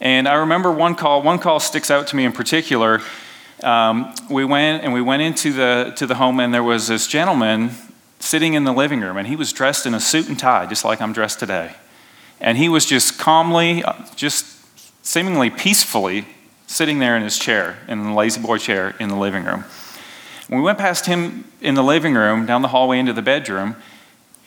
And 0.00 0.28
I 0.28 0.34
remember 0.34 0.70
one 0.70 0.94
call, 0.94 1.20
one 1.20 1.40
call 1.40 1.58
sticks 1.58 1.90
out 1.90 2.06
to 2.08 2.16
me 2.16 2.24
in 2.24 2.30
particular. 2.30 3.00
Um, 3.64 4.14
we 4.30 4.44
went 4.44 4.84
and 4.84 4.92
we 4.92 5.02
went 5.02 5.22
into 5.22 5.52
the, 5.52 5.92
to 5.96 6.06
the 6.06 6.14
home, 6.14 6.38
and 6.38 6.54
there 6.54 6.62
was 6.62 6.86
this 6.86 7.08
gentleman 7.08 7.70
sitting 8.20 8.54
in 8.54 8.62
the 8.62 8.72
living 8.72 9.00
room, 9.00 9.16
and 9.16 9.26
he 9.26 9.34
was 9.34 9.52
dressed 9.52 9.84
in 9.84 9.94
a 9.94 10.00
suit 10.00 10.28
and 10.28 10.38
tie, 10.38 10.66
just 10.66 10.84
like 10.84 11.00
I'm 11.00 11.12
dressed 11.12 11.40
today. 11.40 11.74
And 12.40 12.56
he 12.56 12.68
was 12.68 12.86
just 12.86 13.18
calmly, 13.18 13.82
uh, 13.82 13.94
just 14.14 14.46
seemingly 15.04 15.50
peacefully 15.50 16.24
sitting 16.68 16.98
there 16.98 17.16
in 17.16 17.22
his 17.22 17.38
chair, 17.38 17.78
in 17.88 18.04
the 18.04 18.12
La-Z-Boy 18.12 18.58
chair 18.58 18.94
in 19.00 19.08
the 19.08 19.16
living 19.16 19.42
room. 19.44 19.64
we 20.50 20.60
went 20.60 20.78
past 20.78 21.06
him 21.06 21.50
in 21.60 21.74
the 21.74 21.82
living 21.82 22.14
room, 22.14 22.46
down 22.46 22.62
the 22.62 22.68
hallway 22.68 22.98
into 22.98 23.12
the 23.12 23.22
bedroom, 23.22 23.74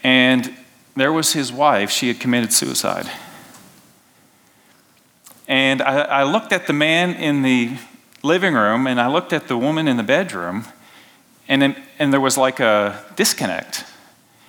and 0.04 0.56
there 0.96 1.12
was 1.12 1.34
his 1.34 1.52
wife. 1.52 1.90
She 1.90 2.08
had 2.08 2.20
committed 2.20 2.54
suicide. 2.54 3.10
And 5.48 5.82
I, 5.82 6.02
I 6.02 6.24
looked 6.24 6.54
at 6.54 6.68
the 6.68 6.74
man 6.74 7.16
in 7.16 7.42
the 7.42 7.78
living 8.24 8.54
room 8.54 8.86
and 8.86 9.02
I 9.02 9.08
looked 9.08 9.34
at 9.34 9.48
the 9.48 9.58
woman 9.58 9.88
in 9.88 9.98
the 9.98 10.04
bedroom, 10.04 10.66
and, 11.48 11.76
and 11.98 12.14
there 12.14 12.22
was 12.22 12.38
like 12.38 12.60
a 12.60 13.04
disconnect. 13.16 13.84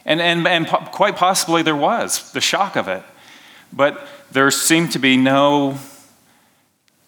And, 0.05 0.21
and, 0.21 0.47
and 0.47 0.69
quite 0.69 1.17
possibly 1.17 1.63
there 1.63 1.77
was, 1.77 2.33
the 2.33 2.41
shock 2.41 2.77
of 2.77 2.87
it. 2.87 3.03
But 3.73 4.07
there 4.31 4.51
seemed 4.51 4.93
to 4.93 4.99
be 4.99 5.17
no 5.17 5.79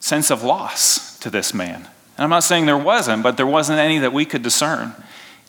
sense 0.05 0.31
of 0.31 0.43
loss 0.43 1.19
to 1.19 1.31
this 1.31 1.55
man. 1.55 1.77
And 2.17 2.25
I'm 2.25 2.29
not 2.29 2.45
saying 2.45 2.67
there 2.67 2.77
wasn't, 2.77 3.23
but 3.23 3.39
there 3.39 3.47
wasn't 3.47 3.79
any 3.79 3.99
that 4.01 4.13
we 4.13 4.27
could 4.27 4.43
discern. 4.43 4.93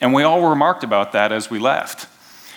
And 0.00 0.14
we 0.14 0.22
all 0.22 0.48
remarked 0.48 0.82
about 0.82 1.12
that 1.12 1.30
as 1.30 1.50
we 1.50 1.58
left. 1.58 2.08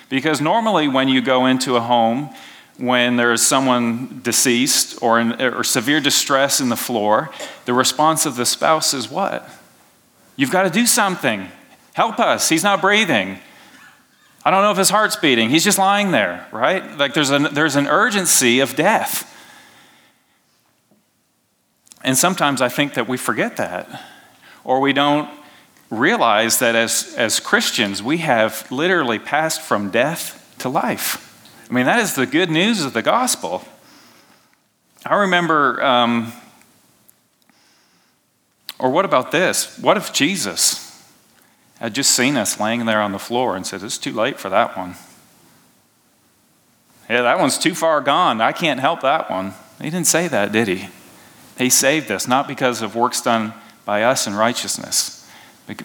Because 0.08 0.40
normally, 0.40 0.88
when 0.88 1.10
you 1.10 1.22
go 1.22 1.46
into 1.46 1.76
a 1.76 1.82
home, 1.82 2.30
when 2.78 3.18
there 3.18 3.34
is 3.34 3.46
someone 3.46 4.22
deceased 4.24 4.98
or, 5.02 5.20
in, 5.20 5.42
or 5.42 5.62
severe 5.66 6.00
distress 6.00 6.62
in 6.62 6.70
the 6.70 6.78
floor, 6.78 7.32
the 7.66 7.74
response 7.74 8.26
of 8.26 8.38
the 8.38 8.46
spouse 8.46 8.94
is 8.94 9.12
what? 9.12 9.50
You've 10.38 10.52
got 10.52 10.64
to 10.64 10.70
do 10.70 10.86
something. 10.86 11.50
Help 11.92 12.18
us. 12.18 12.48
He's 12.48 12.64
not 12.64 12.80
breathing. 12.80 13.40
I 14.46 14.52
don't 14.52 14.64
know 14.64 14.72
if 14.72 14.78
his 14.78 14.90
heart's 14.90 15.18
beating. 15.18 15.50
He's 15.50 15.66
just 15.66 15.78
lying 15.78 16.12
there, 16.12 16.48
right? 16.54 16.98
Like 16.98 17.14
there's 17.14 17.30
an, 17.30 17.54
there's 17.54 17.76
an 17.76 17.88
urgency 17.88 18.62
of 18.62 18.78
death. 18.78 19.36
And 22.04 22.18
sometimes 22.18 22.62
I 22.62 22.70
think 22.70 22.94
that 22.94 23.08
we 23.08 23.18
forget 23.18 23.58
that, 23.58 24.04
or 24.64 24.80
we 24.80 24.94
don't 24.94 25.30
realize 25.90 26.60
that 26.60 26.76
as, 26.76 27.14
as 27.18 27.40
Christians, 27.40 28.02
we 28.02 28.20
have 28.20 28.72
literally 28.72 29.20
passed 29.20 29.62
from 29.62 29.90
death 29.90 30.56
to 30.60 30.70
life. 30.70 31.26
I 31.70 31.74
mean, 31.74 31.86
that 31.86 32.00
is 32.00 32.16
the 32.16 32.26
good 32.26 32.50
news 32.50 32.84
of 32.84 32.94
the 32.94 33.02
gospel. 33.02 33.64
I 35.06 35.16
remember, 35.16 35.82
um, 35.84 36.34
or 38.78 38.90
what 38.90 39.06
about 39.06 39.32
this? 39.32 39.78
What 39.80 39.98
if 39.98 40.14
Jesus 40.14 40.86
had 41.80 41.94
just 41.94 42.12
seen 42.12 42.38
us 42.38 42.60
laying 42.60 42.86
there 42.86 43.02
on 43.02 43.12
the 43.12 43.20
floor 43.20 43.56
and 43.56 43.66
said, 43.66 43.84
It's 43.84 43.98
too 43.98 44.14
late 44.14 44.40
for 44.40 44.50
that 44.50 44.78
one? 44.78 44.96
Yeah, 47.10 47.24
that 47.24 47.40
one's 47.40 47.58
too 47.58 47.74
far 47.74 48.02
gone. 48.02 48.42
I 48.42 48.52
can't 48.52 48.80
help 48.80 49.02
that 49.02 49.32
one. 49.32 49.54
He 49.82 49.90
didn't 49.90 50.08
say 50.08 50.28
that, 50.28 50.52
did 50.52 50.68
he? 50.68 50.90
He 51.60 51.70
saved 51.70 52.10
us, 52.10 52.28
not 52.28 52.48
because 52.48 52.82
of 52.82 52.96
works 52.96 53.22
done 53.22 53.54
by 53.86 54.04
us 54.04 54.26
in 54.26 54.34
righteousness, 54.34 55.30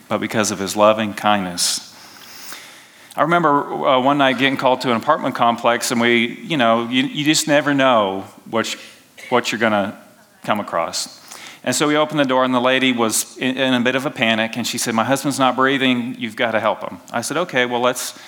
but 0.09 0.19
because 0.19 0.52
of 0.52 0.61
his 0.61 0.76
loving 0.76 1.12
kindness. 1.14 1.90
I 3.16 3.23
remember 3.23 3.49
uh, 3.50 4.00
one 4.00 4.19
night 4.19 4.38
getting 4.38 4.57
called 4.57 4.81
to 4.83 4.90
an 4.90 4.97
apartment 4.97 5.35
complex, 5.35 5.90
and 5.90 6.00
we, 6.00 6.26
you 6.26 6.57
know, 6.57 6.88
you, 6.88 7.02
you 7.02 7.25
just 7.25 7.49
never 7.49 7.75
know 7.75 8.23
what, 8.49 8.73
you, 8.73 8.81
what 9.28 9.50
you're 9.50 9.59
going 9.59 9.73
to 9.73 9.97
come 10.45 10.61
across. 10.61 11.21
And 11.64 11.75
so 11.75 11.88
we 11.88 11.97
opened 11.97 12.21
the 12.21 12.25
door, 12.25 12.45
and 12.45 12.54
the 12.54 12.61
lady 12.61 12.93
was 12.93 13.37
in, 13.38 13.57
in, 13.57 13.75
a 13.75 13.81
bit 13.81 13.97
of 13.97 14.07
a 14.07 14.11
panic, 14.11 14.57
and 14.57 14.66
she 14.66 14.78
said, 14.78 14.95
My 14.95 15.04
husband's 15.04 15.38
not 15.38 15.57
breathing. 15.57 16.14
You've 16.19 16.37
got 16.37 16.52
to 16.52 16.61
help 16.61 16.88
him. 16.88 16.99
I 17.12 17.21
said, 17.21 17.37
Okay, 17.37 17.66
well, 17.66 17.81
let's, 17.81 18.19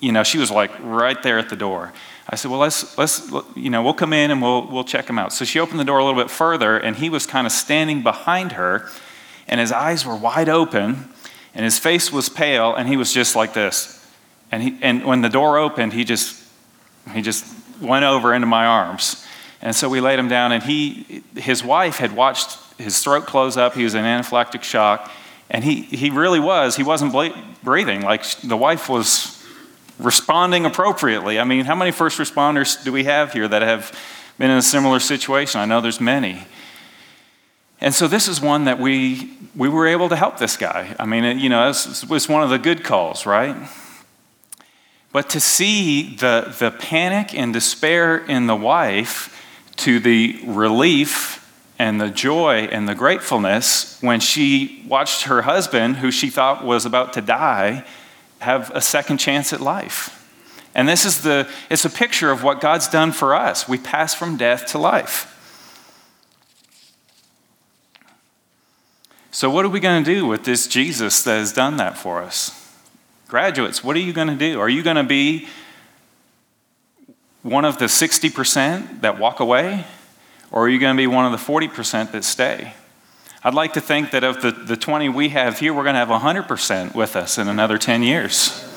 you 0.00 0.12
know, 0.12 0.24
she 0.24 0.38
was 0.38 0.50
like 0.50 0.70
right 0.80 1.22
there 1.22 1.38
at 1.38 1.48
the 1.48 1.56
door. 1.56 1.92
I 2.28 2.36
said, 2.36 2.50
well, 2.50 2.60
let's, 2.60 2.96
let's, 2.96 3.30
you 3.56 3.68
know, 3.68 3.82
we'll 3.82 3.94
come 3.94 4.12
in 4.12 4.30
and 4.30 4.40
we'll, 4.40 4.66
we'll 4.68 4.84
check 4.84 5.08
him 5.08 5.18
out. 5.18 5.32
So 5.32 5.44
she 5.44 5.58
opened 5.58 5.80
the 5.80 5.84
door 5.84 5.98
a 5.98 6.04
little 6.04 6.20
bit 6.20 6.30
further, 6.30 6.76
and 6.76 6.96
he 6.96 7.10
was 7.10 7.26
kind 7.26 7.46
of 7.46 7.52
standing 7.52 8.02
behind 8.02 8.52
her, 8.52 8.88
and 9.48 9.60
his 9.60 9.72
eyes 9.72 10.06
were 10.06 10.16
wide 10.16 10.48
open, 10.48 11.08
and 11.54 11.64
his 11.64 11.78
face 11.78 12.12
was 12.12 12.28
pale, 12.28 12.74
and 12.74 12.88
he 12.88 12.96
was 12.96 13.12
just 13.12 13.34
like 13.34 13.54
this. 13.54 13.98
And, 14.50 14.62
he, 14.62 14.78
and 14.82 15.04
when 15.04 15.22
the 15.22 15.28
door 15.28 15.58
opened, 15.58 15.92
he 15.92 16.04
just, 16.04 16.42
he 17.12 17.22
just 17.22 17.44
went 17.80 18.04
over 18.04 18.32
into 18.32 18.46
my 18.46 18.66
arms. 18.66 19.26
And 19.60 19.74
so 19.74 19.88
we 19.88 20.00
laid 20.00 20.18
him 20.18 20.28
down, 20.28 20.52
and 20.52 20.62
he, 20.62 21.22
his 21.36 21.64
wife 21.64 21.96
had 21.96 22.14
watched 22.14 22.58
his 22.78 23.02
throat 23.02 23.26
close 23.26 23.56
up. 23.56 23.74
He 23.74 23.84
was 23.84 23.94
in 23.94 24.04
anaphylactic 24.04 24.62
shock. 24.62 25.10
And 25.50 25.62
he, 25.62 25.82
he 25.82 26.08
really 26.10 26.40
was, 26.40 26.76
he 26.76 26.82
wasn't 26.82 27.12
breathing. 27.62 28.00
Like 28.00 28.24
the 28.40 28.56
wife 28.56 28.88
was 28.88 29.41
responding 30.02 30.66
appropriately. 30.66 31.38
I 31.38 31.44
mean, 31.44 31.64
how 31.64 31.74
many 31.74 31.90
first 31.90 32.18
responders 32.18 32.82
do 32.84 32.92
we 32.92 33.04
have 33.04 33.32
here 33.32 33.48
that 33.48 33.62
have 33.62 33.96
been 34.38 34.50
in 34.50 34.58
a 34.58 34.62
similar 34.62 35.00
situation? 35.00 35.60
I 35.60 35.64
know 35.64 35.80
there's 35.80 36.00
many. 36.00 36.46
And 37.80 37.94
so 37.94 38.06
this 38.06 38.28
is 38.28 38.40
one 38.40 38.64
that 38.64 38.78
we 38.78 39.36
we 39.56 39.68
were 39.68 39.86
able 39.86 40.08
to 40.08 40.16
help 40.16 40.38
this 40.38 40.56
guy. 40.56 40.94
I 40.98 41.04
mean, 41.04 41.24
it, 41.24 41.36
you 41.36 41.48
know, 41.48 41.68
it 41.68 42.04
was 42.08 42.28
one 42.28 42.42
of 42.42 42.50
the 42.50 42.58
good 42.58 42.84
calls, 42.84 43.26
right? 43.26 43.56
But 45.12 45.28
to 45.30 45.40
see 45.40 46.16
the, 46.16 46.54
the 46.58 46.70
panic 46.70 47.34
and 47.34 47.52
despair 47.52 48.16
in 48.16 48.46
the 48.46 48.56
wife 48.56 49.44
to 49.76 50.00
the 50.00 50.40
relief 50.46 51.38
and 51.78 52.00
the 52.00 52.08
joy 52.08 52.68
and 52.70 52.88
the 52.88 52.94
gratefulness 52.94 54.00
when 54.00 54.20
she 54.20 54.84
watched 54.88 55.24
her 55.24 55.42
husband, 55.42 55.96
who 55.96 56.10
she 56.10 56.30
thought 56.30 56.64
was 56.64 56.86
about 56.86 57.12
to 57.14 57.20
die, 57.20 57.84
have 58.42 58.70
a 58.70 58.80
second 58.80 59.18
chance 59.18 59.52
at 59.52 59.60
life. 59.60 60.18
And 60.74 60.88
this 60.88 61.04
is 61.04 61.22
the, 61.22 61.48
it's 61.70 61.84
a 61.84 61.90
picture 61.90 62.30
of 62.30 62.42
what 62.42 62.60
God's 62.60 62.88
done 62.88 63.12
for 63.12 63.34
us. 63.34 63.68
We 63.68 63.78
pass 63.78 64.14
from 64.14 64.36
death 64.36 64.66
to 64.72 64.78
life. 64.78 65.28
So, 69.30 69.48
what 69.50 69.64
are 69.64 69.68
we 69.70 69.80
going 69.80 70.04
to 70.04 70.14
do 70.14 70.26
with 70.26 70.44
this 70.44 70.66
Jesus 70.66 71.22
that 71.24 71.38
has 71.38 71.52
done 71.52 71.78
that 71.78 71.96
for 71.96 72.22
us? 72.22 72.58
Graduates, 73.28 73.82
what 73.82 73.96
are 73.96 74.00
you 74.00 74.12
going 74.12 74.28
to 74.28 74.36
do? 74.36 74.60
Are 74.60 74.68
you 74.68 74.82
going 74.82 74.96
to 74.96 75.04
be 75.04 75.48
one 77.42 77.64
of 77.64 77.78
the 77.78 77.86
60% 77.86 79.00
that 79.00 79.18
walk 79.18 79.40
away? 79.40 79.86
Or 80.50 80.66
are 80.66 80.68
you 80.68 80.78
going 80.78 80.94
to 80.94 81.00
be 81.00 81.06
one 81.06 81.24
of 81.24 81.32
the 81.32 81.38
40% 81.38 82.12
that 82.12 82.24
stay? 82.24 82.74
I'd 83.44 83.54
like 83.54 83.72
to 83.72 83.80
think 83.80 84.12
that 84.12 84.22
of 84.22 84.40
the, 84.40 84.52
the 84.52 84.76
20 84.76 85.08
we 85.08 85.30
have 85.30 85.58
here, 85.58 85.74
we're 85.74 85.82
going 85.82 85.96
to 85.96 85.98
have 85.98 86.08
100% 86.08 86.94
with 86.94 87.16
us 87.16 87.38
in 87.38 87.48
another 87.48 87.76
10 87.76 88.04
years. 88.04 88.68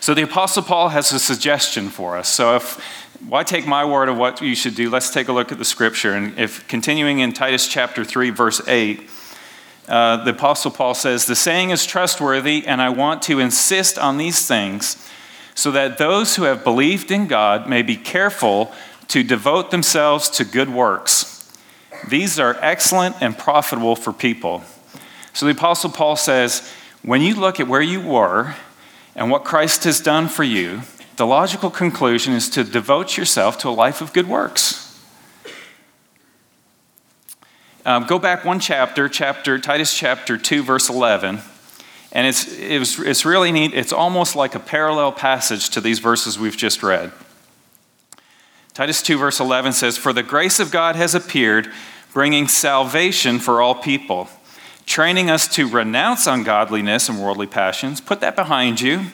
So 0.00 0.14
the 0.14 0.22
Apostle 0.22 0.64
Paul 0.64 0.88
has 0.88 1.12
a 1.12 1.20
suggestion 1.20 1.90
for 1.90 2.16
us. 2.16 2.28
So 2.28 2.56
if 2.56 2.80
why 3.28 3.44
take 3.44 3.68
my 3.68 3.84
word 3.84 4.08
of 4.08 4.16
what 4.16 4.40
you 4.40 4.56
should 4.56 4.74
do? 4.74 4.90
Let's 4.90 5.10
take 5.10 5.28
a 5.28 5.32
look 5.32 5.52
at 5.52 5.58
the 5.58 5.64
scripture. 5.64 6.12
And 6.12 6.36
if 6.38 6.66
continuing 6.66 7.20
in 7.20 7.32
Titus 7.32 7.68
chapter 7.68 8.04
3, 8.04 8.30
verse 8.30 8.60
8, 8.66 9.10
uh, 9.88 10.24
the 10.24 10.32
Apostle 10.32 10.72
Paul 10.72 10.94
says, 10.94 11.26
The 11.26 11.36
saying 11.36 11.70
is 11.70 11.86
trustworthy, 11.86 12.66
and 12.66 12.82
I 12.82 12.88
want 12.88 13.22
to 13.22 13.38
insist 13.38 13.96
on 13.96 14.18
these 14.18 14.46
things 14.46 15.08
so 15.54 15.70
that 15.70 15.98
those 15.98 16.34
who 16.34 16.42
have 16.42 16.64
believed 16.64 17.12
in 17.12 17.28
God 17.28 17.68
may 17.68 17.82
be 17.82 17.96
careful 17.96 18.72
to 19.08 19.22
devote 19.22 19.70
themselves 19.70 20.28
to 20.30 20.44
good 20.44 20.68
works. 20.68 21.35
These 22.08 22.38
are 22.38 22.56
excellent 22.60 23.16
and 23.20 23.36
profitable 23.36 23.96
for 23.96 24.12
people. 24.12 24.62
So 25.32 25.46
the 25.46 25.52
Apostle 25.52 25.90
Paul 25.90 26.16
says, 26.16 26.70
when 27.02 27.20
you 27.22 27.34
look 27.34 27.60
at 27.60 27.68
where 27.68 27.82
you 27.82 28.00
were 28.00 28.54
and 29.14 29.30
what 29.30 29.44
Christ 29.44 29.84
has 29.84 30.00
done 30.00 30.28
for 30.28 30.44
you, 30.44 30.82
the 31.16 31.26
logical 31.26 31.70
conclusion 31.70 32.32
is 32.34 32.48
to 32.50 32.64
devote 32.64 33.16
yourself 33.16 33.58
to 33.58 33.68
a 33.68 33.70
life 33.70 34.00
of 34.00 34.12
good 34.12 34.28
works. 34.28 34.82
Um, 37.84 38.04
go 38.06 38.18
back 38.18 38.44
one 38.44 38.60
chapter, 38.60 39.08
chapter 39.08 39.58
Titus 39.58 39.96
chapter 39.96 40.36
2, 40.36 40.62
verse 40.62 40.88
11. 40.88 41.38
And 42.12 42.26
it's, 42.26 42.52
it 42.58 42.78
was, 42.78 42.98
it's 42.98 43.24
really 43.24 43.52
neat. 43.52 43.74
It's 43.74 43.92
almost 43.92 44.34
like 44.34 44.54
a 44.54 44.58
parallel 44.60 45.12
passage 45.12 45.70
to 45.70 45.80
these 45.80 45.98
verses 45.98 46.38
we've 46.38 46.56
just 46.56 46.82
read. 46.82 47.12
Titus 48.76 49.00
2, 49.00 49.16
verse 49.16 49.40
11 49.40 49.72
says, 49.72 49.96
For 49.96 50.12
the 50.12 50.22
grace 50.22 50.60
of 50.60 50.70
God 50.70 50.96
has 50.96 51.14
appeared, 51.14 51.72
bringing 52.12 52.46
salvation 52.46 53.38
for 53.38 53.62
all 53.62 53.74
people, 53.74 54.28
training 54.84 55.30
us 55.30 55.48
to 55.54 55.66
renounce 55.66 56.26
ungodliness 56.26 57.08
and 57.08 57.18
worldly 57.18 57.46
passions, 57.46 58.02
put 58.02 58.20
that 58.20 58.36
behind 58.36 58.82
you, 58.82 59.06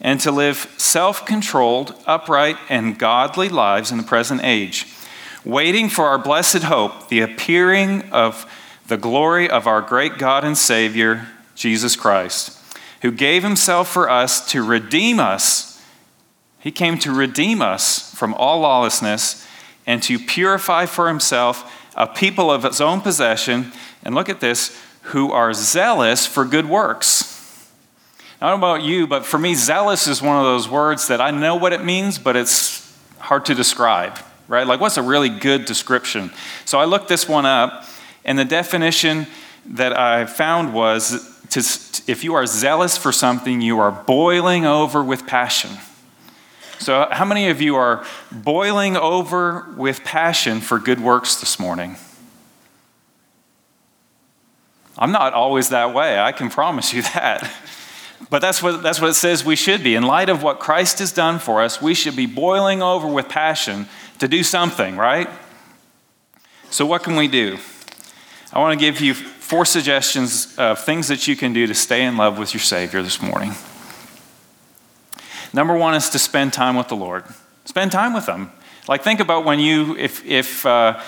and 0.00 0.20
to 0.20 0.32
live 0.32 0.72
self 0.78 1.26
controlled, 1.26 1.94
upright, 2.06 2.56
and 2.70 2.98
godly 2.98 3.50
lives 3.50 3.92
in 3.92 3.98
the 3.98 4.04
present 4.04 4.40
age, 4.42 4.86
waiting 5.44 5.90
for 5.90 6.06
our 6.06 6.16
blessed 6.16 6.62
hope, 6.62 7.10
the 7.10 7.20
appearing 7.20 8.10
of 8.10 8.50
the 8.86 8.96
glory 8.96 9.50
of 9.50 9.66
our 9.66 9.82
great 9.82 10.16
God 10.16 10.44
and 10.44 10.56
Savior, 10.56 11.28
Jesus 11.54 11.94
Christ, 11.94 12.58
who 13.02 13.12
gave 13.12 13.42
himself 13.42 13.86
for 13.86 14.08
us 14.08 14.50
to 14.52 14.62
redeem 14.62 15.20
us 15.20 15.73
he 16.64 16.72
came 16.72 16.98
to 17.00 17.12
redeem 17.12 17.60
us 17.60 18.14
from 18.14 18.32
all 18.32 18.60
lawlessness 18.60 19.46
and 19.86 20.02
to 20.02 20.18
purify 20.18 20.86
for 20.86 21.08
himself 21.08 21.70
a 21.94 22.06
people 22.06 22.50
of 22.50 22.62
his 22.62 22.80
own 22.80 23.02
possession. 23.02 23.70
And 24.02 24.14
look 24.14 24.30
at 24.30 24.40
this 24.40 24.74
who 25.02 25.30
are 25.30 25.52
zealous 25.52 26.24
for 26.24 26.46
good 26.46 26.66
works. 26.66 27.70
I 28.40 28.48
don't 28.48 28.60
know 28.60 28.66
about 28.66 28.82
you, 28.82 29.06
but 29.06 29.26
for 29.26 29.36
me, 29.36 29.54
zealous 29.54 30.06
is 30.06 30.22
one 30.22 30.38
of 30.38 30.44
those 30.44 30.66
words 30.66 31.08
that 31.08 31.20
I 31.20 31.30
know 31.30 31.54
what 31.54 31.74
it 31.74 31.84
means, 31.84 32.18
but 32.18 32.34
it's 32.34 32.96
hard 33.18 33.44
to 33.44 33.54
describe, 33.54 34.18
right? 34.48 34.66
Like, 34.66 34.80
what's 34.80 34.96
a 34.96 35.02
really 35.02 35.28
good 35.28 35.66
description? 35.66 36.30
So 36.64 36.78
I 36.78 36.86
looked 36.86 37.08
this 37.08 37.28
one 37.28 37.44
up, 37.44 37.84
and 38.24 38.38
the 38.38 38.44
definition 38.46 39.26
that 39.66 39.94
I 39.94 40.24
found 40.24 40.72
was 40.72 41.30
to, 41.50 41.60
if 42.10 42.24
you 42.24 42.32
are 42.32 42.46
zealous 42.46 42.96
for 42.96 43.12
something, 43.12 43.60
you 43.60 43.78
are 43.80 43.92
boiling 43.92 44.64
over 44.64 45.04
with 45.04 45.26
passion. 45.26 45.70
So, 46.84 47.08
how 47.10 47.24
many 47.24 47.48
of 47.48 47.62
you 47.62 47.76
are 47.76 48.04
boiling 48.30 48.94
over 48.94 49.72
with 49.74 50.04
passion 50.04 50.60
for 50.60 50.78
good 50.78 51.00
works 51.00 51.40
this 51.40 51.58
morning? 51.58 51.96
I'm 54.98 55.10
not 55.10 55.32
always 55.32 55.70
that 55.70 55.94
way, 55.94 56.20
I 56.20 56.32
can 56.32 56.50
promise 56.50 56.92
you 56.92 57.00
that. 57.14 57.50
But 58.28 58.40
that's 58.40 58.62
what, 58.62 58.82
that's 58.82 59.00
what 59.00 59.08
it 59.08 59.14
says 59.14 59.46
we 59.46 59.56
should 59.56 59.82
be. 59.82 59.94
In 59.94 60.02
light 60.02 60.28
of 60.28 60.42
what 60.42 60.60
Christ 60.60 60.98
has 60.98 61.10
done 61.10 61.38
for 61.38 61.62
us, 61.62 61.80
we 61.80 61.94
should 61.94 62.16
be 62.16 62.26
boiling 62.26 62.82
over 62.82 63.08
with 63.08 63.30
passion 63.30 63.86
to 64.18 64.28
do 64.28 64.42
something, 64.42 64.98
right? 64.98 65.30
So, 66.68 66.84
what 66.84 67.02
can 67.02 67.16
we 67.16 67.28
do? 67.28 67.56
I 68.52 68.58
want 68.58 68.78
to 68.78 68.84
give 68.84 69.00
you 69.00 69.14
four 69.14 69.64
suggestions 69.64 70.54
of 70.58 70.84
things 70.84 71.08
that 71.08 71.26
you 71.26 71.34
can 71.34 71.54
do 71.54 71.66
to 71.66 71.74
stay 71.74 72.04
in 72.04 72.18
love 72.18 72.38
with 72.38 72.52
your 72.52 72.60
Savior 72.60 73.02
this 73.02 73.22
morning. 73.22 73.54
Number 75.54 75.76
one 75.76 75.94
is 75.94 76.10
to 76.10 76.18
spend 76.18 76.52
time 76.52 76.74
with 76.74 76.88
the 76.88 76.96
Lord. 76.96 77.22
Spend 77.64 77.92
time 77.92 78.12
with 78.12 78.26
Him. 78.26 78.50
Like, 78.88 79.04
think 79.04 79.20
about 79.20 79.44
when 79.44 79.60
you, 79.60 79.96
if, 79.96 80.26
if, 80.26 80.66
uh, 80.66 81.00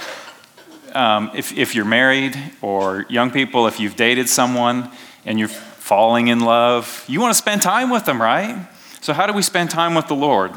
um, 0.95 1.33
if, 1.35 1.53
if 1.59 1.75
you're 1.75 1.85
married 1.85 2.39
or 2.63 3.07
young 3.09 3.33
people, 3.33 3.67
if 3.67 3.81
you've 3.81 3.97
dated 3.97 4.29
someone 4.29 4.89
and 5.25 5.37
you're 5.41 5.49
falling 5.49 6.29
in 6.29 6.39
love, 6.39 7.05
you 7.09 7.21
want 7.21 7.35
to 7.35 7.39
spend 7.39 7.61
time 7.61 7.91
with 7.91 8.05
them, 8.05 8.23
right? 8.23 8.69
So, 9.01 9.13
how 9.13 9.27
do 9.27 9.33
we 9.33 9.43
spend 9.43 9.71
time 9.71 9.97
with 9.97 10.07
the 10.07 10.15
Lord? 10.15 10.53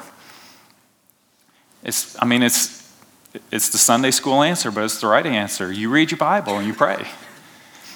It's, 1.84 2.15
I 2.21 2.25
mean, 2.25 2.43
it's, 2.43 2.93
it's 3.52 3.69
the 3.69 3.80
Sunday 3.80 4.12
school 4.12 4.43
answer, 4.43 4.69
but 4.69 4.84
it's 4.84 5.02
the 5.02 5.08
right 5.08 5.25
answer. 5.25 5.71
You 5.71 5.89
read 5.89 6.12
your 6.12 6.19
Bible 6.19 6.60
and 6.60 6.67
you 6.67 6.75
pray. 6.75 7.08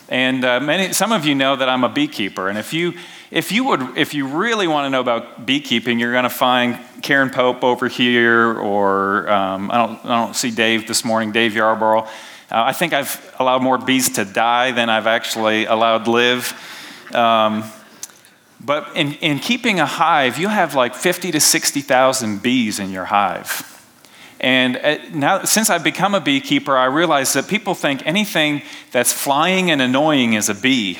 And 0.10 0.44
uh, 0.44 0.60
many, 0.60 0.92
some 0.92 1.12
of 1.12 1.24
you 1.24 1.36
know 1.36 1.56
that 1.56 1.70
I'm 1.70 1.84
a 1.84 1.90
beekeeper, 1.90 2.50
and 2.50 2.58
if 2.58 2.74
you 2.74 2.94
if 3.34 3.52
you 3.52 3.64
would, 3.64 3.98
if 3.98 4.14
you 4.14 4.28
really 4.28 4.68
want 4.68 4.86
to 4.86 4.92
know 4.92 5.02
about 5.02 5.48
beekeeping, 5.48 5.98
you're 5.98 6.12
going 6.12 6.24
to 6.24 6.30
find 6.30 6.78
Karen 7.02 7.32
Pope 7.32 7.64
over 7.64 7.88
here, 7.88 8.54
or 8.54 9.28
um, 9.28 9.72
I 9.72 9.78
don't, 9.78 10.06
I 10.06 10.24
don't 10.24 10.36
see 10.36 10.52
Dave 10.52 10.88
this 10.88 11.04
morning, 11.04 11.32
Dave 11.32 11.56
Yarborough. 11.56 12.04
Uh, 12.04 12.08
I 12.52 12.74
think 12.74 12.94
I've 12.94 13.36
allowed 13.40 13.64
more 13.64 13.80
bees 13.80 14.10
to 14.14 14.26
die 14.26 14.72
than 14.72 14.88
I've 14.88 15.08
actually 15.08 15.66
allowed 15.66 16.08
live. 16.08 16.54
Um, 17.12 17.64
but 18.64 18.96
in, 18.96 19.14
in 19.14 19.40
keeping 19.40 19.80
a 19.80 19.88
hive, 19.88 20.38
you 20.38 20.48
have 20.50 20.76
like 20.76 20.94
50 20.94 21.32
to 21.32 21.40
60,000 21.40 22.44
bees 22.44 22.78
in 22.78 22.92
your 22.92 23.06
hive. 23.06 23.70
And 24.40 24.78
uh, 24.78 24.98
now, 25.12 25.44
since 25.44 25.72
I've 25.72 25.84
become 25.84 26.14
a 26.14 26.22
beekeeper, 26.22 26.78
I 26.78 26.86
realize 26.86 27.34
that 27.34 27.48
people 27.48 27.74
think 27.74 28.06
anything 28.06 28.62
that's 28.92 29.12
flying 29.12 29.72
and 29.72 29.82
annoying 29.82 30.34
is 30.34 30.50
a 30.50 30.56
bee, 30.56 31.00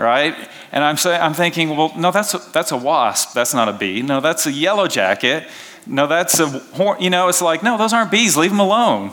right? 0.00 0.34
And 0.72 0.82
I'm, 0.82 0.96
say, 0.96 1.16
I'm 1.16 1.34
thinking, 1.34 1.76
well, 1.76 1.92
no, 1.96 2.10
that's 2.10 2.34
a, 2.34 2.38
that's 2.52 2.72
a 2.72 2.76
wasp. 2.76 3.34
That's 3.34 3.54
not 3.54 3.68
a 3.68 3.72
bee. 3.72 4.02
No, 4.02 4.20
that's 4.20 4.46
a 4.46 4.52
yellow 4.52 4.88
jacket. 4.88 5.46
No, 5.86 6.06
that's 6.06 6.40
a 6.40 6.48
horn. 6.48 7.00
You 7.00 7.10
know, 7.10 7.28
it's 7.28 7.42
like, 7.42 7.62
no, 7.62 7.78
those 7.78 7.92
aren't 7.92 8.10
bees. 8.10 8.36
Leave 8.36 8.50
them 8.50 8.60
alone. 8.60 9.12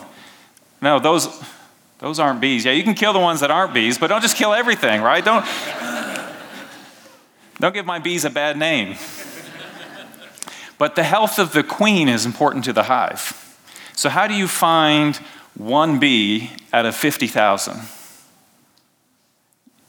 No, 0.80 0.98
those, 0.98 1.28
those 1.98 2.18
aren't 2.18 2.40
bees. 2.40 2.64
Yeah, 2.64 2.72
you 2.72 2.82
can 2.82 2.94
kill 2.94 3.12
the 3.12 3.18
ones 3.18 3.40
that 3.40 3.50
aren't 3.50 3.74
bees, 3.74 3.98
but 3.98 4.08
don't 4.08 4.22
just 4.22 4.36
kill 4.36 4.52
everything, 4.52 5.02
right? 5.02 5.24
Don't, 5.24 5.44
don't 7.58 7.74
give 7.74 7.86
my 7.86 7.98
bees 7.98 8.24
a 8.24 8.30
bad 8.30 8.56
name. 8.56 8.96
But 10.78 10.94
the 10.94 11.02
health 11.02 11.38
of 11.40 11.52
the 11.52 11.64
queen 11.64 12.08
is 12.08 12.24
important 12.24 12.64
to 12.66 12.72
the 12.72 12.84
hive. 12.84 13.34
So, 13.94 14.08
how 14.08 14.28
do 14.28 14.34
you 14.34 14.46
find 14.46 15.16
one 15.56 15.98
bee 15.98 16.52
out 16.72 16.86
of 16.86 16.94
50,000? 16.94 17.97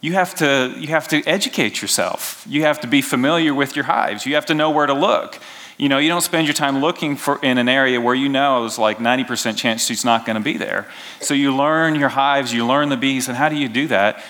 You 0.02 0.14
have, 0.14 0.34
to, 0.36 0.74
you 0.78 0.88
have 0.88 1.10
to 1.10 1.22
educate 1.26 1.82
yourself. 1.82 2.46
You 2.48 2.64
have 2.64 2.80
to 2.82 2.88
be 2.88 3.02
familiar 3.02 3.54
with 3.54 3.76
your 3.76 3.86
hives. 3.86 4.26
You 4.26 4.36
have 4.36 4.46
to 4.46 4.54
know 4.54 4.72
where 4.72 4.86
to 4.86 4.94
look. 4.94 5.40
You 5.78 5.90
know, 5.90 5.98
you 5.98 6.10
don't 6.10 6.22
spend 6.22 6.48
your 6.48 6.54
time 6.54 6.80
looking 6.80 7.16
for 7.16 7.40
in 7.44 7.58
an 7.58 7.70
area 7.70 8.00
where 8.00 8.16
you 8.16 8.30
know 8.30 8.66
it's 8.66 8.78
like 8.78 8.98
90% 8.98 9.58
chance 9.58 9.86
she's 9.86 10.06
not 10.06 10.26
going 10.26 10.36
to 10.36 10.44
be 10.44 10.58
there. 10.58 10.88
So 11.22 11.34
you 11.34 11.56
learn 11.56 11.96
your 11.96 12.10
hives, 12.10 12.54
you 12.54 12.66
learn 12.66 12.90
the 12.90 12.98
bees, 12.98 13.28
and 13.28 13.38
how 13.38 13.50
do 13.50 13.56
you 13.56 13.70
do 13.70 13.88
that? 13.88 14.24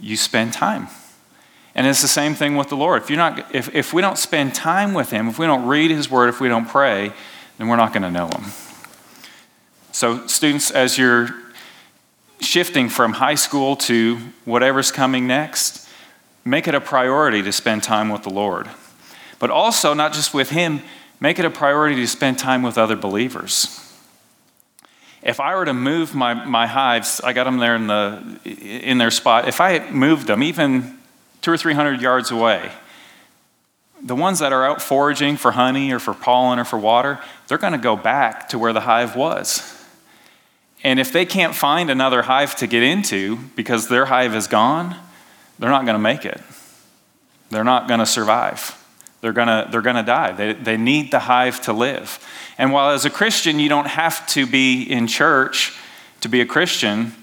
You 0.00 0.16
spend 0.16 0.52
time. 0.52 0.88
And 1.74 1.86
it's 1.86 2.00
the 2.00 2.08
same 2.08 2.34
thing 2.34 2.56
with 2.56 2.70
the 2.70 2.76
Lord. 2.76 3.02
If, 3.02 3.10
you're 3.10 3.18
not, 3.18 3.54
if, 3.54 3.74
if 3.74 3.92
we 3.92 4.00
don't 4.00 4.16
spend 4.16 4.54
time 4.54 4.94
with 4.94 5.10
Him, 5.10 5.28
if 5.28 5.38
we 5.38 5.44
don't 5.44 5.66
read 5.66 5.90
His 5.90 6.10
Word, 6.10 6.30
if 6.30 6.40
we 6.40 6.48
don't 6.48 6.66
pray, 6.66 7.12
then 7.58 7.68
we're 7.68 7.76
not 7.76 7.92
going 7.92 8.02
to 8.02 8.10
know 8.10 8.28
Him. 8.28 8.44
So, 9.92 10.26
students, 10.26 10.70
as 10.70 10.96
you're 10.96 11.28
shifting 12.40 12.88
from 12.88 13.14
high 13.14 13.34
school 13.34 13.76
to 13.76 14.16
whatever's 14.44 14.92
coming 14.92 15.26
next, 15.26 15.88
make 16.44 16.68
it 16.68 16.74
a 16.74 16.80
priority 16.80 17.42
to 17.42 17.52
spend 17.52 17.82
time 17.82 18.08
with 18.08 18.22
the 18.22 18.30
Lord. 18.30 18.68
But 19.38 19.50
also, 19.50 19.94
not 19.94 20.12
just 20.12 20.32
with 20.32 20.50
Him, 20.50 20.80
make 21.20 21.38
it 21.38 21.44
a 21.44 21.50
priority 21.50 21.96
to 21.96 22.06
spend 22.06 22.38
time 22.38 22.62
with 22.62 22.78
other 22.78 22.96
believers. 22.96 23.82
If 25.22 25.40
I 25.40 25.56
were 25.56 25.64
to 25.64 25.74
move 25.74 26.14
my, 26.14 26.34
my 26.34 26.66
hives, 26.66 27.20
I 27.22 27.32
got 27.32 27.44
them 27.44 27.58
there 27.58 27.74
in, 27.74 27.88
the, 27.88 28.38
in 28.44 28.98
their 28.98 29.10
spot. 29.10 29.48
If 29.48 29.60
I 29.60 29.90
moved 29.90 30.28
them 30.28 30.42
even 30.42 30.98
two 31.42 31.50
or 31.50 31.56
three 31.56 31.74
hundred 31.74 32.00
yards 32.00 32.30
away, 32.30 32.70
the 34.02 34.14
ones 34.14 34.38
that 34.38 34.52
are 34.52 34.64
out 34.64 34.80
foraging 34.80 35.36
for 35.36 35.52
honey 35.52 35.90
or 35.90 35.98
for 35.98 36.14
pollen 36.14 36.58
or 36.58 36.64
for 36.64 36.78
water, 36.78 37.18
they're 37.48 37.58
going 37.58 37.72
to 37.72 37.78
go 37.78 37.96
back 37.96 38.50
to 38.50 38.58
where 38.58 38.72
the 38.72 38.82
hive 38.82 39.16
was. 39.16 39.75
And 40.84 41.00
if 41.00 41.12
they 41.12 41.24
can't 41.24 41.54
find 41.54 41.90
another 41.90 42.22
hive 42.22 42.54
to 42.56 42.66
get 42.66 42.82
into 42.82 43.36
because 43.56 43.88
their 43.88 44.06
hive 44.06 44.34
is 44.34 44.46
gone, 44.46 44.96
they're 45.58 45.70
not 45.70 45.84
going 45.84 45.94
to 45.94 46.02
make 46.02 46.24
it. 46.24 46.40
They're 47.50 47.64
not 47.64 47.88
going 47.88 48.00
to 48.00 48.06
survive. 48.06 48.82
They're 49.20 49.32
going 49.32 49.48
to 49.48 49.68
they're 49.70 49.80
to 49.80 50.02
die. 50.02 50.32
They, 50.32 50.52
they 50.52 50.76
need 50.76 51.10
the 51.10 51.20
hive 51.20 51.60
to 51.62 51.72
live. 51.72 52.24
And 52.58 52.72
while 52.72 52.90
as 52.90 53.04
a 53.04 53.10
Christian, 53.10 53.58
you 53.58 53.68
don't 53.68 53.86
have 53.86 54.26
to 54.28 54.46
be 54.46 54.82
in 54.82 55.06
church 55.06 55.72
to 56.20 56.28
be 56.28 56.40
a 56.40 56.46
Christian, 56.46 57.14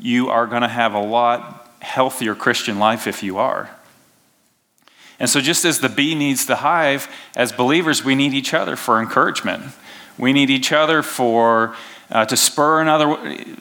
you 0.00 0.28
are 0.28 0.46
going 0.46 0.62
to 0.62 0.68
have 0.68 0.94
a 0.94 1.00
lot 1.00 1.70
healthier 1.80 2.34
Christian 2.34 2.78
life 2.78 3.06
if 3.06 3.22
you 3.22 3.38
are. 3.38 3.70
And 5.18 5.30
so, 5.30 5.40
just 5.40 5.64
as 5.64 5.80
the 5.80 5.88
bee 5.88 6.14
needs 6.14 6.46
the 6.46 6.56
hive, 6.56 7.08
as 7.36 7.52
believers, 7.52 8.04
we 8.04 8.14
need 8.14 8.34
each 8.34 8.54
other 8.54 8.76
for 8.76 9.00
encouragement. 9.00 9.62
We 10.18 10.32
need 10.32 10.50
each 10.50 10.72
other 10.72 11.02
for 11.02 11.76
uh, 12.12 12.26
to 12.26 12.36
spur 12.36 12.80
another, 12.80 13.16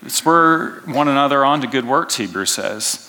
spur 0.07 0.81
one 0.81 1.07
another 1.07 1.43
on 1.45 1.61
to 1.61 1.67
good 1.67 1.85
works. 1.85 2.17
Hebrews 2.17 2.51
says. 2.51 3.07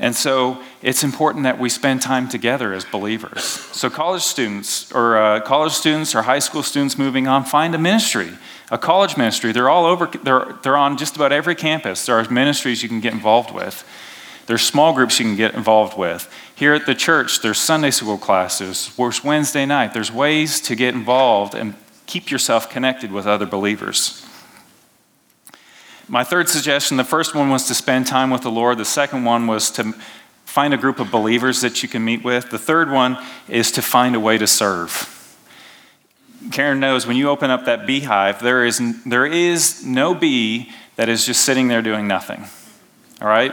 And 0.00 0.14
so 0.14 0.62
it's 0.80 1.02
important 1.02 1.42
that 1.42 1.58
we 1.58 1.68
spend 1.68 2.02
time 2.02 2.28
together 2.28 2.72
as 2.72 2.84
believers. 2.84 3.42
So 3.42 3.90
college 3.90 4.22
students 4.22 4.92
or 4.92 5.16
uh, 5.16 5.40
college 5.40 5.72
students 5.72 6.14
or 6.14 6.22
high 6.22 6.38
school 6.38 6.62
students 6.62 6.96
moving 6.96 7.26
on, 7.26 7.44
find 7.44 7.74
a 7.74 7.78
ministry, 7.78 8.30
a 8.70 8.78
college 8.78 9.16
ministry. 9.16 9.50
They're 9.50 9.70
all 9.70 9.86
over. 9.86 10.06
They're 10.06 10.56
they're 10.62 10.76
on 10.76 10.98
just 10.98 11.16
about 11.16 11.32
every 11.32 11.56
campus. 11.56 12.06
There 12.06 12.16
are 12.16 12.30
ministries 12.30 12.82
you 12.82 12.88
can 12.88 13.00
get 13.00 13.12
involved 13.12 13.52
with. 13.52 13.84
There's 14.46 14.62
small 14.62 14.94
groups 14.94 15.18
you 15.18 15.26
can 15.26 15.36
get 15.36 15.54
involved 15.54 15.98
with. 15.98 16.32
Here 16.54 16.74
at 16.74 16.86
the 16.86 16.94
church, 16.94 17.40
there's 17.40 17.58
Sunday 17.58 17.90
school 17.90 18.18
classes. 18.18 18.94
There's 18.96 19.24
Wednesday 19.24 19.66
night. 19.66 19.94
There's 19.94 20.12
ways 20.12 20.60
to 20.62 20.76
get 20.76 20.94
involved 20.94 21.54
and 21.54 21.74
keep 22.06 22.30
yourself 22.30 22.70
connected 22.70 23.10
with 23.10 23.26
other 23.26 23.46
believers. 23.46 24.27
My 26.10 26.24
third 26.24 26.48
suggestion 26.48 26.96
the 26.96 27.04
first 27.04 27.34
one 27.34 27.50
was 27.50 27.66
to 27.68 27.74
spend 27.74 28.06
time 28.06 28.30
with 28.30 28.40
the 28.40 28.50
Lord, 28.50 28.78
the 28.78 28.84
second 28.86 29.24
one 29.24 29.46
was 29.46 29.70
to 29.72 29.92
find 30.46 30.72
a 30.72 30.78
group 30.78 31.00
of 31.00 31.10
believers 31.10 31.60
that 31.60 31.82
you 31.82 31.88
can 31.88 32.02
meet 32.02 32.24
with. 32.24 32.48
The 32.48 32.58
third 32.58 32.90
one 32.90 33.18
is 33.46 33.70
to 33.72 33.82
find 33.82 34.16
a 34.16 34.20
way 34.20 34.38
to 34.38 34.46
serve. 34.46 35.14
Karen 36.50 36.80
knows 36.80 37.06
when 37.06 37.18
you 37.18 37.28
open 37.28 37.50
up 37.50 37.66
that 37.66 37.86
beehive, 37.86 38.40
there 38.40 38.64
is, 38.64 38.80
there 39.04 39.26
is 39.26 39.84
no 39.84 40.14
bee 40.14 40.70
that 40.96 41.10
is 41.10 41.26
just 41.26 41.44
sitting 41.44 41.68
there 41.68 41.82
doing 41.82 42.08
nothing. 42.08 42.46
All 43.20 43.28
right? 43.28 43.52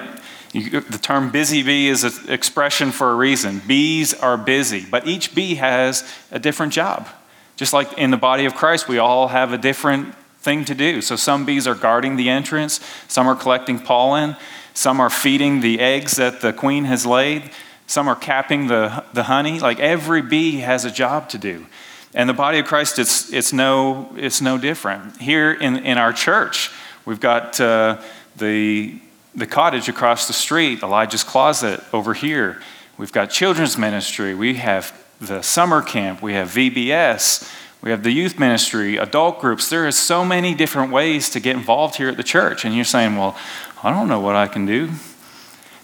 You, 0.53 0.79
the 0.79 0.97
term 0.97 1.31
busy 1.31 1.61
bee 1.61 1.89
is 1.89 2.05
an 2.05 2.31
expression 2.31 2.91
for 2.91 3.11
a 3.11 3.15
reason. 3.15 3.61
Bees 3.67 4.13
are 4.13 4.37
busy, 4.37 4.85
but 4.89 5.05
each 5.05 5.35
bee 5.35 5.55
has 5.55 6.09
a 6.31 6.39
different 6.39 6.71
job. 6.71 7.09
Just 7.57 7.73
like 7.73 7.97
in 7.97 8.11
the 8.11 8.17
body 8.17 8.45
of 8.45 8.55
Christ, 8.55 8.87
we 8.87 8.97
all 8.97 9.27
have 9.27 9.51
a 9.51 9.57
different 9.57 10.15
thing 10.45 10.63
to 10.63 10.75
do. 10.75 11.01
So 11.01 11.17
some 11.17 11.43
bees 11.43 11.67
are 11.67 11.75
guarding 11.75 12.15
the 12.15 12.29
entrance, 12.29 12.79
some 13.07 13.27
are 13.27 13.35
collecting 13.35 13.79
pollen, 13.79 14.37
some 14.73 15.01
are 15.01 15.09
feeding 15.09 15.59
the 15.59 15.79
eggs 15.79 16.15
that 16.17 16.39
the 16.39 16.53
queen 16.53 16.85
has 16.85 17.05
laid, 17.05 17.49
some 17.87 18.07
are 18.07 18.15
capping 18.15 18.67
the, 18.67 19.03
the 19.11 19.23
honey. 19.23 19.59
Like 19.59 19.79
every 19.79 20.21
bee 20.21 20.59
has 20.59 20.85
a 20.85 20.91
job 20.91 21.27
to 21.29 21.37
do. 21.37 21.65
And 22.13 22.29
the 22.29 22.33
body 22.33 22.59
of 22.59 22.65
Christ, 22.65 22.99
it's, 22.99 23.33
it's, 23.33 23.51
no, 23.51 24.13
it's 24.15 24.39
no 24.39 24.57
different. 24.57 25.17
Here 25.19 25.51
in, 25.51 25.77
in 25.77 25.97
our 25.97 26.13
church, 26.13 26.71
we've 27.05 27.19
got 27.19 27.59
uh, 27.59 28.01
the, 28.37 28.99
the 29.33 29.47
cottage 29.47 29.89
across 29.89 30.27
the 30.27 30.33
street, 30.33 30.83
Elijah's 30.83 31.23
Closet 31.23 31.81
over 31.91 32.13
here. 32.13 32.61
We've 32.97 33.11
got 33.11 33.31
children's 33.31 33.77
ministry. 33.77 34.33
We 34.35 34.53
have 34.55 34.93
the 35.19 35.41
summer 35.41 35.81
camp. 35.81 36.21
We 36.21 36.33
have 36.33 36.49
VBS. 36.49 37.51
We 37.85 37.91
have 37.91 38.01
the 38.01 38.11
youth 38.11 38.39
ministry, 38.39 38.97
adult 38.97 39.39
groups. 39.39 39.69
There 39.69 39.85
are 39.85 39.91
so 39.91 40.25
many 40.25 40.55
different 40.55 40.91
ways 40.91 41.29
to 41.29 41.39
get 41.39 41.55
involved 41.55 41.97
here 41.97 42.09
at 42.09 42.17
the 42.17 42.23
church. 42.23 42.65
And 42.65 42.73
you're 42.73 42.83
saying, 42.83 43.15
well, 43.15 43.37
I 43.83 43.91
don't 43.91 44.07
know 44.07 44.19
what 44.19 44.35
I 44.35 44.47
can 44.47 44.65
do. 44.65 44.89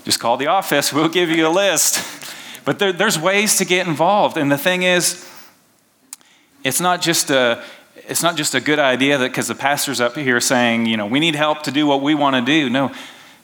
Just 0.04 0.20
call 0.20 0.36
the 0.36 0.48
office, 0.48 0.92
we'll 0.94 1.10
give 1.10 1.30
you 1.30 1.48
a 1.48 1.54
list. 1.54 2.04
But 2.66 2.80
there, 2.80 2.92
there's 2.92 3.20
ways 3.20 3.56
to 3.58 3.66
get 3.66 3.86
involved. 3.86 4.36
And 4.36 4.52
the 4.52 4.58
thing 4.58 4.82
is, 4.82 5.30
it's 6.64 6.82
not 6.82 7.04
just 7.04 7.30
a, 7.30 7.64
it's 7.96 8.24
not 8.24 8.36
just 8.36 8.56
a 8.56 8.62
good 8.62 8.80
idea 8.80 9.20
that 9.20 9.30
because 9.30 9.48
the 9.48 9.54
pastor's 9.54 10.02
up 10.02 10.16
here 10.16 10.38
are 10.38 10.42
saying, 10.42 10.88
you 10.88 10.98
know, 10.98 11.06
we 11.06 11.20
need 11.20 11.36
help 11.36 11.62
to 11.64 11.72
do 11.72 11.86
what 11.86 12.02
we 12.02 12.16
want 12.16 12.36
to 12.36 12.42
do. 12.42 12.68
No, 12.68 12.92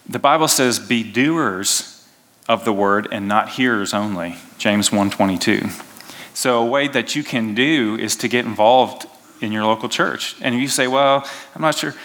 the 0.09 0.17
Bible 0.17 0.47
says, 0.47 0.79
be 0.79 1.03
doers 1.03 2.07
of 2.49 2.65
the 2.65 2.73
word 2.73 3.07
and 3.11 3.27
not 3.27 3.49
hearers 3.49 3.93
only. 3.93 4.37
James 4.57 4.91
122. 4.91 5.69
So, 6.37 6.61
a 6.61 6.65
way 6.67 6.87
that 6.89 7.15
you 7.15 7.23
can 7.23 7.55
do 7.55 7.97
is 7.99 8.15
to 8.17 8.27
get 8.27 8.45
involved 8.45 9.07
in 9.41 9.51
your 9.51 9.65
local 9.65 9.89
church. 9.89 10.35
And 10.39 10.53
you 10.53 10.67
say, 10.67 10.87
Well, 10.87 11.27
I'm 11.55 11.63
not 11.63 11.73
sure. 11.73 11.95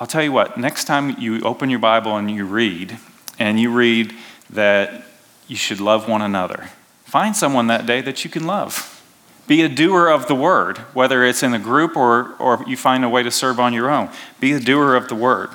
I'll 0.00 0.08
tell 0.08 0.24
you 0.24 0.32
what, 0.32 0.58
next 0.58 0.86
time 0.86 1.14
you 1.16 1.40
open 1.42 1.70
your 1.70 1.78
Bible 1.78 2.16
and 2.16 2.28
you 2.28 2.44
read, 2.44 2.98
and 3.38 3.60
you 3.60 3.70
read 3.70 4.12
that 4.50 5.04
you 5.46 5.54
should 5.54 5.78
love 5.78 6.08
one 6.08 6.22
another, 6.22 6.70
find 7.04 7.36
someone 7.36 7.68
that 7.68 7.86
day 7.86 8.00
that 8.00 8.24
you 8.24 8.30
can 8.30 8.48
love. 8.48 9.00
Be 9.46 9.62
a 9.62 9.68
doer 9.68 10.08
of 10.08 10.26
the 10.26 10.34
word, 10.34 10.78
whether 10.92 11.24
it's 11.24 11.44
in 11.44 11.54
a 11.54 11.60
group 11.60 11.96
or, 11.96 12.34
or 12.40 12.64
you 12.66 12.76
find 12.76 13.04
a 13.04 13.08
way 13.08 13.22
to 13.22 13.30
serve 13.30 13.60
on 13.60 13.72
your 13.72 13.90
own. 13.90 14.10
Be 14.40 14.54
a 14.54 14.58
doer 14.58 14.96
of 14.96 15.06
the 15.06 15.14
word. 15.14 15.50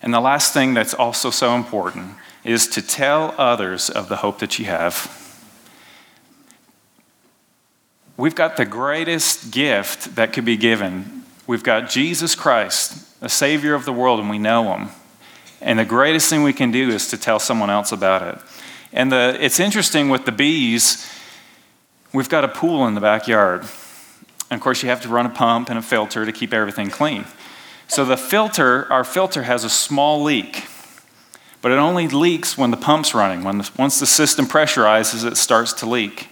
And 0.00 0.14
the 0.14 0.20
last 0.20 0.54
thing 0.54 0.72
that's 0.72 0.94
also 0.94 1.28
so 1.28 1.54
important 1.54 2.14
is 2.44 2.66
to 2.68 2.82
tell 2.82 3.34
others 3.38 3.90
of 3.90 4.08
the 4.08 4.16
hope 4.16 4.38
that 4.38 4.58
you 4.58 4.64
have. 4.66 5.14
We've 8.16 8.34
got 8.34 8.56
the 8.56 8.64
greatest 8.64 9.52
gift 9.52 10.16
that 10.16 10.32
could 10.32 10.44
be 10.44 10.56
given. 10.56 11.24
We've 11.46 11.62
got 11.62 11.88
Jesus 11.88 12.34
Christ, 12.34 13.20
the 13.20 13.28
Savior 13.28 13.74
of 13.74 13.84
the 13.84 13.92
world, 13.92 14.20
and 14.20 14.28
we 14.28 14.38
know 14.38 14.74
Him. 14.74 14.88
And 15.60 15.78
the 15.78 15.84
greatest 15.84 16.28
thing 16.28 16.42
we 16.42 16.52
can 16.52 16.70
do 16.70 16.88
is 16.88 17.08
to 17.08 17.16
tell 17.16 17.38
someone 17.38 17.70
else 17.70 17.92
about 17.92 18.22
it. 18.22 18.38
And 18.92 19.12
the, 19.12 19.36
it's 19.40 19.60
interesting 19.60 20.08
with 20.08 20.24
the 20.24 20.32
bees, 20.32 21.10
we've 22.12 22.28
got 22.28 22.44
a 22.44 22.48
pool 22.48 22.86
in 22.86 22.94
the 22.94 23.00
backyard. 23.00 23.62
And 24.50 24.58
of 24.58 24.60
course, 24.60 24.82
you 24.82 24.88
have 24.88 25.02
to 25.02 25.08
run 25.08 25.26
a 25.26 25.30
pump 25.30 25.68
and 25.68 25.78
a 25.78 25.82
filter 25.82 26.24
to 26.24 26.32
keep 26.32 26.54
everything 26.54 26.90
clean. 26.90 27.24
So 27.86 28.04
the 28.04 28.16
filter, 28.16 28.90
our 28.92 29.04
filter 29.04 29.42
has 29.42 29.64
a 29.64 29.70
small 29.70 30.22
leak. 30.22 30.66
But 31.60 31.72
it 31.72 31.78
only 31.78 32.06
leaks 32.08 32.56
when 32.56 32.70
the 32.70 32.76
pump's 32.76 33.14
running. 33.14 33.42
When 33.42 33.58
the, 33.58 33.70
once 33.78 33.98
the 33.98 34.06
system 34.06 34.46
pressurizes, 34.46 35.24
it 35.24 35.36
starts 35.36 35.72
to 35.74 35.86
leak. 35.86 36.28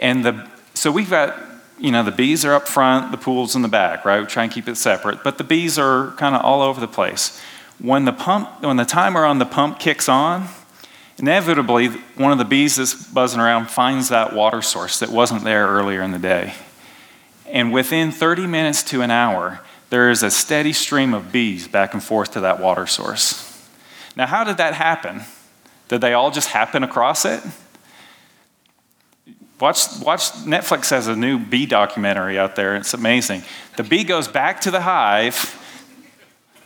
And 0.00 0.24
the, 0.24 0.48
so 0.74 0.90
we've 0.90 1.10
got, 1.10 1.38
you 1.78 1.90
know, 1.90 2.02
the 2.02 2.10
bees 2.10 2.44
are 2.44 2.54
up 2.54 2.66
front, 2.66 3.12
the 3.12 3.18
pool's 3.18 3.54
in 3.54 3.62
the 3.62 3.68
back, 3.68 4.04
right? 4.04 4.20
We 4.20 4.26
try 4.26 4.44
and 4.44 4.52
keep 4.52 4.68
it 4.68 4.76
separate. 4.76 5.22
But 5.22 5.38
the 5.38 5.44
bees 5.44 5.78
are 5.78 6.12
kind 6.12 6.34
of 6.34 6.42
all 6.42 6.62
over 6.62 6.80
the 6.80 6.88
place. 6.88 7.40
When 7.78 8.04
the 8.04 8.12
pump, 8.12 8.62
when 8.62 8.76
the 8.76 8.84
timer 8.84 9.24
on 9.24 9.38
the 9.38 9.46
pump 9.46 9.78
kicks 9.78 10.08
on, 10.08 10.48
inevitably 11.18 11.88
one 12.16 12.32
of 12.32 12.38
the 12.38 12.44
bees 12.44 12.76
that's 12.76 12.94
buzzing 12.94 13.40
around 13.40 13.70
finds 13.70 14.08
that 14.08 14.32
water 14.32 14.62
source 14.62 14.98
that 15.00 15.10
wasn't 15.10 15.44
there 15.44 15.66
earlier 15.66 16.02
in 16.02 16.10
the 16.10 16.18
day. 16.18 16.54
And 17.46 17.72
within 17.72 18.12
30 18.12 18.46
minutes 18.46 18.82
to 18.84 19.02
an 19.02 19.10
hour, 19.10 19.60
there 19.90 20.10
is 20.10 20.22
a 20.22 20.30
steady 20.30 20.72
stream 20.72 21.12
of 21.12 21.30
bees 21.30 21.68
back 21.68 21.92
and 21.92 22.02
forth 22.02 22.32
to 22.32 22.40
that 22.40 22.60
water 22.60 22.86
source. 22.86 23.51
Now, 24.16 24.26
how 24.26 24.44
did 24.44 24.58
that 24.58 24.74
happen? 24.74 25.22
Did 25.88 26.00
they 26.00 26.12
all 26.12 26.30
just 26.30 26.48
happen 26.48 26.82
across 26.82 27.24
it? 27.24 27.42
Watch, 29.60 30.00
watch 30.00 30.32
Netflix 30.44 30.90
has 30.90 31.06
a 31.06 31.14
new 31.14 31.38
bee 31.38 31.66
documentary 31.66 32.38
out 32.38 32.56
there. 32.56 32.74
It's 32.76 32.94
amazing. 32.94 33.42
The 33.76 33.84
bee 33.84 34.02
goes 34.02 34.26
back 34.26 34.60
to 34.62 34.70
the 34.70 34.80
hive. 34.80 35.58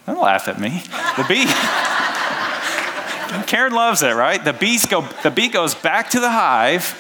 Don't 0.07 0.21
laugh 0.21 0.49
at 0.49 0.59
me. 0.59 0.83
The 1.17 1.25
bee. 1.29 1.45
Karen 3.47 3.75
loves 3.75 4.03
it, 4.03 4.15
right? 4.15 4.43
The 4.43 4.53
bees 4.53 4.87
go. 4.87 5.03
The 5.23 5.31
bee 5.31 5.49
goes 5.49 5.75
back 5.75 6.11
to 6.11 6.21
the 6.21 6.31
hive, 6.31 6.95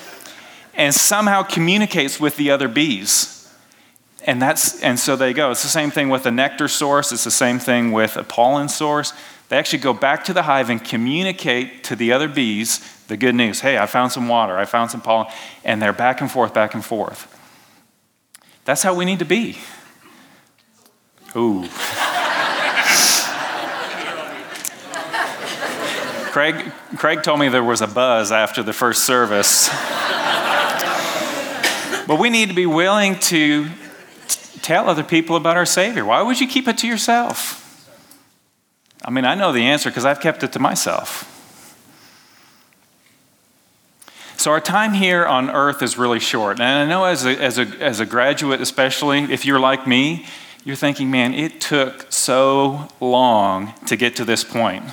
and 0.75 0.95
somehow 0.95 1.43
communicates 1.43 2.21
with 2.21 2.37
the 2.37 2.51
other 2.51 2.69
bees 2.69 3.37
and 4.27 4.43
that's 4.43 4.83
and 4.83 4.99
so 4.99 5.17
they 5.17 5.33
go 5.33 5.51
it's 5.51 5.63
the 5.63 5.69
same 5.69 5.91
thing 5.91 6.09
with 6.09 6.27
a 6.27 6.31
nectar 6.31 6.69
source 6.69 7.13
it's 7.13 7.25
the 7.25 7.31
same 7.31 7.59
thing 7.59 7.93
with 7.93 8.17
a 8.17 8.25
pollen 8.25 8.69
source 8.69 9.13
they 9.49 9.59
actually 9.59 9.79
go 9.79 9.93
back 9.93 10.25
to 10.25 10.33
the 10.33 10.43
hive 10.43 10.71
and 10.71 10.85
communicate 10.85 11.85
to 11.85 11.97
the 11.97 12.13
other 12.13 12.29
bees 12.29 12.81
the 13.09 13.17
good 13.17 13.35
news. 13.35 13.61
Hey, 13.61 13.79
I 13.79 13.87
found 13.87 14.13
some 14.13 14.29
water, 14.29 14.59
I 14.59 14.65
found 14.65 14.91
some 14.91 15.01
pollen, 15.01 15.29
and 15.65 15.81
they're 15.81 15.93
back 15.93 16.21
and 16.21 16.31
forth, 16.31 16.53
back 16.53 16.75
and 16.75 16.85
forth. 16.85 17.33
That's 18.65 18.83
how 18.83 18.95
we 18.95 19.05
need 19.05 19.21
to 19.21 19.25
be. 19.25 19.59
Ooh. 21.37 21.69
Craig, 26.33 26.73
Craig 26.99 27.23
told 27.23 27.41
me 27.41 27.49
there 27.49 27.65
was 27.65 27.81
a 27.81 27.87
buzz 27.87 28.31
after 28.33 28.63
the 28.63 28.73
first 28.73 29.05
service. 29.07 29.69
but 32.07 32.19
we 32.19 32.29
need 32.29 32.49
to 32.49 32.55
be 32.55 32.67
willing 32.67 33.19
to 33.21 33.65
t- 33.65 33.71
tell 34.61 34.91
other 34.91 35.05
people 35.05 35.37
about 35.37 35.57
our 35.57 35.65
Savior. 35.65 36.05
Why 36.05 36.21
would 36.21 36.41
you 36.41 36.47
keep 36.47 36.69
it 36.69 36.77
to 36.79 36.87
yourself? 36.87 37.66
I 39.05 39.11
mean, 39.11 39.25
I 39.25 39.35
know 39.35 39.53
the 39.53 39.63
answer 39.63 39.91
because 39.91 40.05
I've 40.05 40.21
kept 40.21 40.43
it 40.43 40.53
to 40.53 40.59
myself. 40.59 41.33
So, 44.39 44.51
our 44.51 44.61
time 44.61 44.93
here 44.93 45.25
on 45.25 45.51
earth 45.51 45.83
is 45.83 45.97
really 45.97 46.21
short. 46.21 46.61
And 46.61 46.63
I 46.63 46.87
know 46.87 47.05
as 47.05 47.25
a, 47.25 47.31
as, 47.43 47.59
a, 47.59 47.63
as 47.81 48.01
a 48.01 48.07
graduate, 48.07 48.61
especially, 48.61 49.21
if 49.33 49.45
you're 49.47 49.59
like 49.59 49.87
me, 49.87 50.27
you're 50.65 50.77
thinking, 50.77 51.11
man, 51.11 51.33
it 51.33 51.61
took 51.61 52.11
so 52.13 52.89
long 53.01 53.73
to 53.87 53.97
get 53.97 54.17
to 54.17 54.25
this 54.25 54.45
point. 54.45 54.85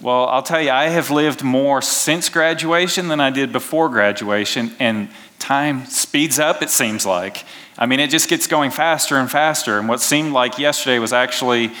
Well, 0.00 0.26
I'll 0.26 0.42
tell 0.42 0.62
you, 0.62 0.70
I 0.70 0.88
have 0.88 1.10
lived 1.10 1.42
more 1.42 1.82
since 1.82 2.28
graduation 2.28 3.08
than 3.08 3.20
I 3.20 3.30
did 3.30 3.52
before 3.52 3.88
graduation, 3.88 4.72
and 4.78 5.08
time 5.38 5.86
speeds 5.86 6.38
up, 6.38 6.62
it 6.62 6.70
seems 6.70 7.04
like. 7.04 7.44
I 7.76 7.86
mean, 7.86 8.00
it 8.00 8.08
just 8.08 8.28
gets 8.28 8.46
going 8.46 8.70
faster 8.70 9.16
and 9.16 9.30
faster, 9.30 9.78
and 9.78 9.88
what 9.88 10.00
seemed 10.00 10.32
like 10.32 10.58
yesterday 10.58 10.98
was 10.98 11.12
actually 11.12 11.72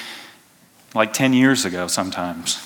like 0.94 1.12
10 1.12 1.32
years 1.32 1.64
ago 1.64 1.86
sometimes. 1.86 2.64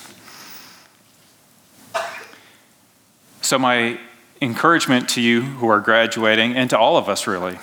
So, 3.40 3.58
my 3.58 3.98
encouragement 4.40 5.08
to 5.10 5.20
you 5.20 5.42
who 5.42 5.68
are 5.68 5.80
graduating, 5.80 6.54
and 6.54 6.70
to 6.70 6.78
all 6.78 6.96
of 6.96 7.08
us 7.08 7.26
really, 7.26 7.58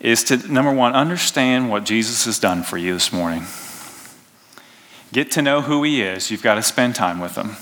is 0.00 0.24
to 0.24 0.36
number 0.52 0.72
one, 0.72 0.94
understand 0.94 1.70
what 1.70 1.84
Jesus 1.84 2.24
has 2.24 2.38
done 2.38 2.62
for 2.62 2.78
you 2.78 2.94
this 2.94 3.12
morning. 3.12 3.44
Get 5.12 5.30
to 5.32 5.42
know 5.42 5.60
who 5.62 5.82
he 5.82 6.02
is. 6.02 6.30
You've 6.30 6.42
got 6.42 6.54
to 6.54 6.62
spend 6.62 6.94
time 6.94 7.20
with 7.20 7.36
him. 7.36 7.56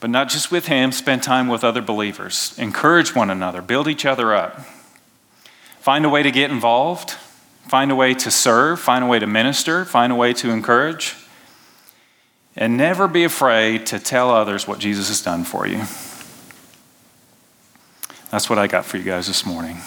But 0.00 0.10
not 0.10 0.28
just 0.28 0.52
with 0.52 0.66
him, 0.66 0.92
spend 0.92 1.22
time 1.22 1.48
with 1.48 1.64
other 1.64 1.82
believers. 1.82 2.56
Encourage 2.56 3.14
one 3.14 3.30
another, 3.30 3.60
build 3.60 3.88
each 3.88 4.06
other 4.06 4.34
up. 4.34 4.60
Find 5.80 6.04
a 6.04 6.08
way 6.08 6.22
to 6.22 6.30
get 6.30 6.50
involved, 6.50 7.16
find 7.68 7.90
a 7.90 7.94
way 7.94 8.14
to 8.14 8.30
serve, 8.30 8.80
find 8.80 9.04
a 9.04 9.06
way 9.06 9.18
to 9.18 9.26
minister, 9.26 9.84
find 9.84 10.12
a 10.12 10.16
way 10.16 10.32
to 10.34 10.50
encourage. 10.50 11.14
And 12.56 12.76
never 12.76 13.06
be 13.06 13.24
afraid 13.24 13.86
to 13.86 14.00
tell 14.00 14.30
others 14.30 14.66
what 14.66 14.80
Jesus 14.80 15.08
has 15.08 15.22
done 15.22 15.44
for 15.44 15.66
you. 15.66 15.84
That's 18.30 18.50
what 18.50 18.58
I 18.58 18.66
got 18.66 18.84
for 18.84 18.96
you 18.96 19.04
guys 19.04 19.26
this 19.26 19.46
morning. 19.46 19.78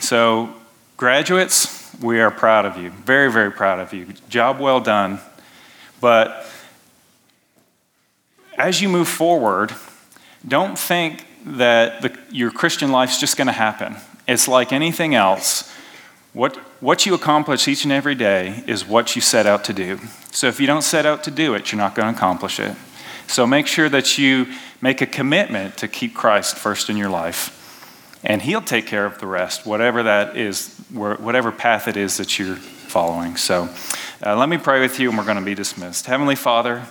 So, 0.00 0.52
graduates, 0.96 1.94
we 2.02 2.20
are 2.20 2.30
proud 2.30 2.64
of 2.64 2.76
you. 2.76 2.90
Very, 2.90 3.30
very 3.30 3.52
proud 3.52 3.78
of 3.78 3.92
you. 3.92 4.06
Job 4.28 4.58
well 4.58 4.80
done. 4.80 5.20
But 6.00 6.46
as 8.58 8.80
you 8.82 8.88
move 8.88 9.08
forward, 9.08 9.72
don't 10.46 10.78
think 10.78 11.26
that 11.44 12.02
the, 12.02 12.18
your 12.30 12.50
Christian 12.50 12.90
life's 12.90 13.20
just 13.20 13.36
going 13.36 13.46
to 13.46 13.52
happen. 13.52 13.96
It's 14.26 14.48
like 14.48 14.72
anything 14.72 15.14
else. 15.14 15.72
What, 16.32 16.58
what 16.80 17.04
you 17.04 17.14
accomplish 17.14 17.68
each 17.68 17.84
and 17.84 17.92
every 17.92 18.14
day 18.14 18.64
is 18.66 18.86
what 18.86 19.14
you 19.14 19.20
set 19.20 19.46
out 19.46 19.64
to 19.64 19.72
do. 19.72 19.98
So 20.32 20.48
if 20.48 20.58
you 20.60 20.66
don't 20.66 20.82
set 20.82 21.04
out 21.04 21.22
to 21.24 21.30
do 21.30 21.54
it, 21.54 21.70
you're 21.70 21.80
not 21.80 21.94
going 21.94 22.12
to 22.12 22.16
accomplish 22.16 22.58
it. 22.58 22.74
So 23.26 23.46
make 23.46 23.66
sure 23.66 23.88
that 23.88 24.18
you 24.18 24.46
make 24.80 25.02
a 25.02 25.06
commitment 25.06 25.76
to 25.78 25.88
keep 25.88 26.14
Christ 26.14 26.56
first 26.56 26.88
in 26.88 26.96
your 26.96 27.10
life. 27.10 27.56
And 28.24 28.42
He'll 28.42 28.62
take 28.62 28.86
care 28.86 29.06
of 29.06 29.18
the 29.18 29.26
rest, 29.26 29.66
whatever 29.66 30.02
that 30.04 30.36
is, 30.36 30.74
whatever 30.90 31.52
path 31.52 31.86
it 31.86 31.96
is 31.96 32.16
that 32.16 32.38
you're 32.38 32.56
following. 32.56 33.36
So 33.36 33.68
uh, 34.24 34.36
let 34.36 34.48
me 34.48 34.58
pray 34.58 34.80
with 34.80 34.98
you, 34.98 35.10
and 35.10 35.18
we're 35.18 35.24
going 35.24 35.38
to 35.38 35.44
be 35.44 35.54
dismissed. 35.54 36.06
Heavenly 36.06 36.34
Father, 36.34 36.82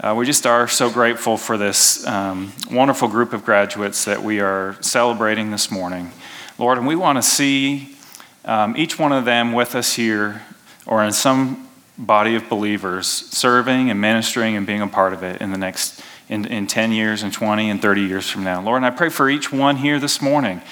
uh, 0.00 0.14
we 0.16 0.26
just 0.26 0.46
are 0.46 0.68
so 0.68 0.90
grateful 0.90 1.36
for 1.36 1.56
this 1.56 2.06
um, 2.06 2.52
wonderful 2.70 3.08
group 3.08 3.32
of 3.32 3.44
graduates 3.44 4.04
that 4.04 4.22
we 4.22 4.40
are 4.40 4.76
celebrating 4.80 5.50
this 5.50 5.70
morning. 5.70 6.12
Lord, 6.58 6.78
and 6.78 6.86
we 6.86 6.96
want 6.96 7.18
to 7.18 7.22
see 7.22 7.96
um, 8.44 8.76
each 8.76 8.98
one 8.98 9.12
of 9.12 9.24
them 9.24 9.52
with 9.52 9.74
us 9.74 9.94
here 9.94 10.42
or 10.86 11.04
in 11.04 11.12
some 11.12 11.68
body 11.98 12.34
of 12.34 12.48
believers 12.48 13.06
serving 13.06 13.90
and 13.90 14.00
ministering 14.00 14.56
and 14.56 14.66
being 14.66 14.80
a 14.80 14.88
part 14.88 15.12
of 15.12 15.22
it 15.22 15.40
in 15.40 15.52
the 15.52 15.58
next 15.58 16.02
in, 16.28 16.46
in 16.46 16.66
10 16.66 16.92
years 16.92 17.22
and 17.22 17.32
20 17.32 17.68
and 17.68 17.82
30 17.82 18.00
years 18.02 18.28
from 18.28 18.42
now. 18.42 18.60
Lord, 18.62 18.78
and 18.78 18.86
I 18.86 18.90
pray 18.90 19.10
for 19.10 19.28
each 19.28 19.52
one 19.52 19.76
here 19.76 20.00
this 20.00 20.22
morning 20.22 20.62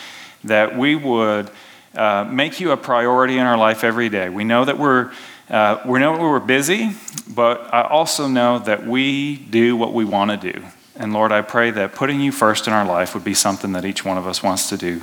that 0.45 0.77
we 0.77 0.97
would 0.97 1.51
uh, 1.95 2.25
make 2.25 2.61
you 2.61 2.71
a 2.71 2.77
priority 2.77 3.37
in 3.37 3.45
our 3.45 3.59
life 3.59 3.85
every 3.85 4.09
day. 4.09 4.29
We 4.29 4.45
know 4.45 4.65
that 4.65 4.79
we're 4.79 5.13
uh, 5.51 5.83
we 5.85 5.99
know 5.99 6.13
we're 6.13 6.39
busy, 6.39 6.93
but 7.29 7.75
I 7.75 7.83
also 7.83 8.29
know 8.29 8.61
that 8.61 8.87
we 8.87 9.37
do 9.37 9.77
what 9.77 9.93
we 9.93 10.05
want 10.05 10.31
to 10.31 10.53
do. 10.53 10.65
And 10.95 11.13
Lord, 11.13 11.33
I 11.33 11.43
pray 11.43 11.73
that 11.73 11.93
putting 11.93 12.21
you 12.21 12.31
first 12.31 12.69
in 12.69 12.73
our 12.73 12.85
life 12.85 13.15
would 13.15 13.25
be 13.25 13.35
something 13.35 13.73
that 13.73 13.85
each 13.85 14.05
one 14.05 14.17
of 14.17 14.29
us 14.29 14.45
wants 14.45 14.69
to 14.69 14.77
do. 14.77 15.03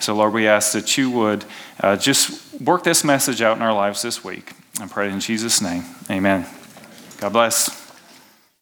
So, 0.00 0.14
Lord, 0.14 0.32
we 0.32 0.46
ask 0.46 0.72
that 0.72 0.96
you 0.96 1.10
would 1.10 1.44
uh, 1.80 1.96
just 1.96 2.60
work 2.60 2.84
this 2.84 3.04
message 3.04 3.42
out 3.42 3.56
in 3.56 3.62
our 3.62 3.74
lives 3.74 4.02
this 4.02 4.24
week. 4.24 4.52
I 4.80 4.86
pray 4.86 5.10
in 5.10 5.20
Jesus' 5.20 5.60
name. 5.60 5.84
Amen. 6.10 6.46
God 7.18 7.32
bless. 7.32 7.87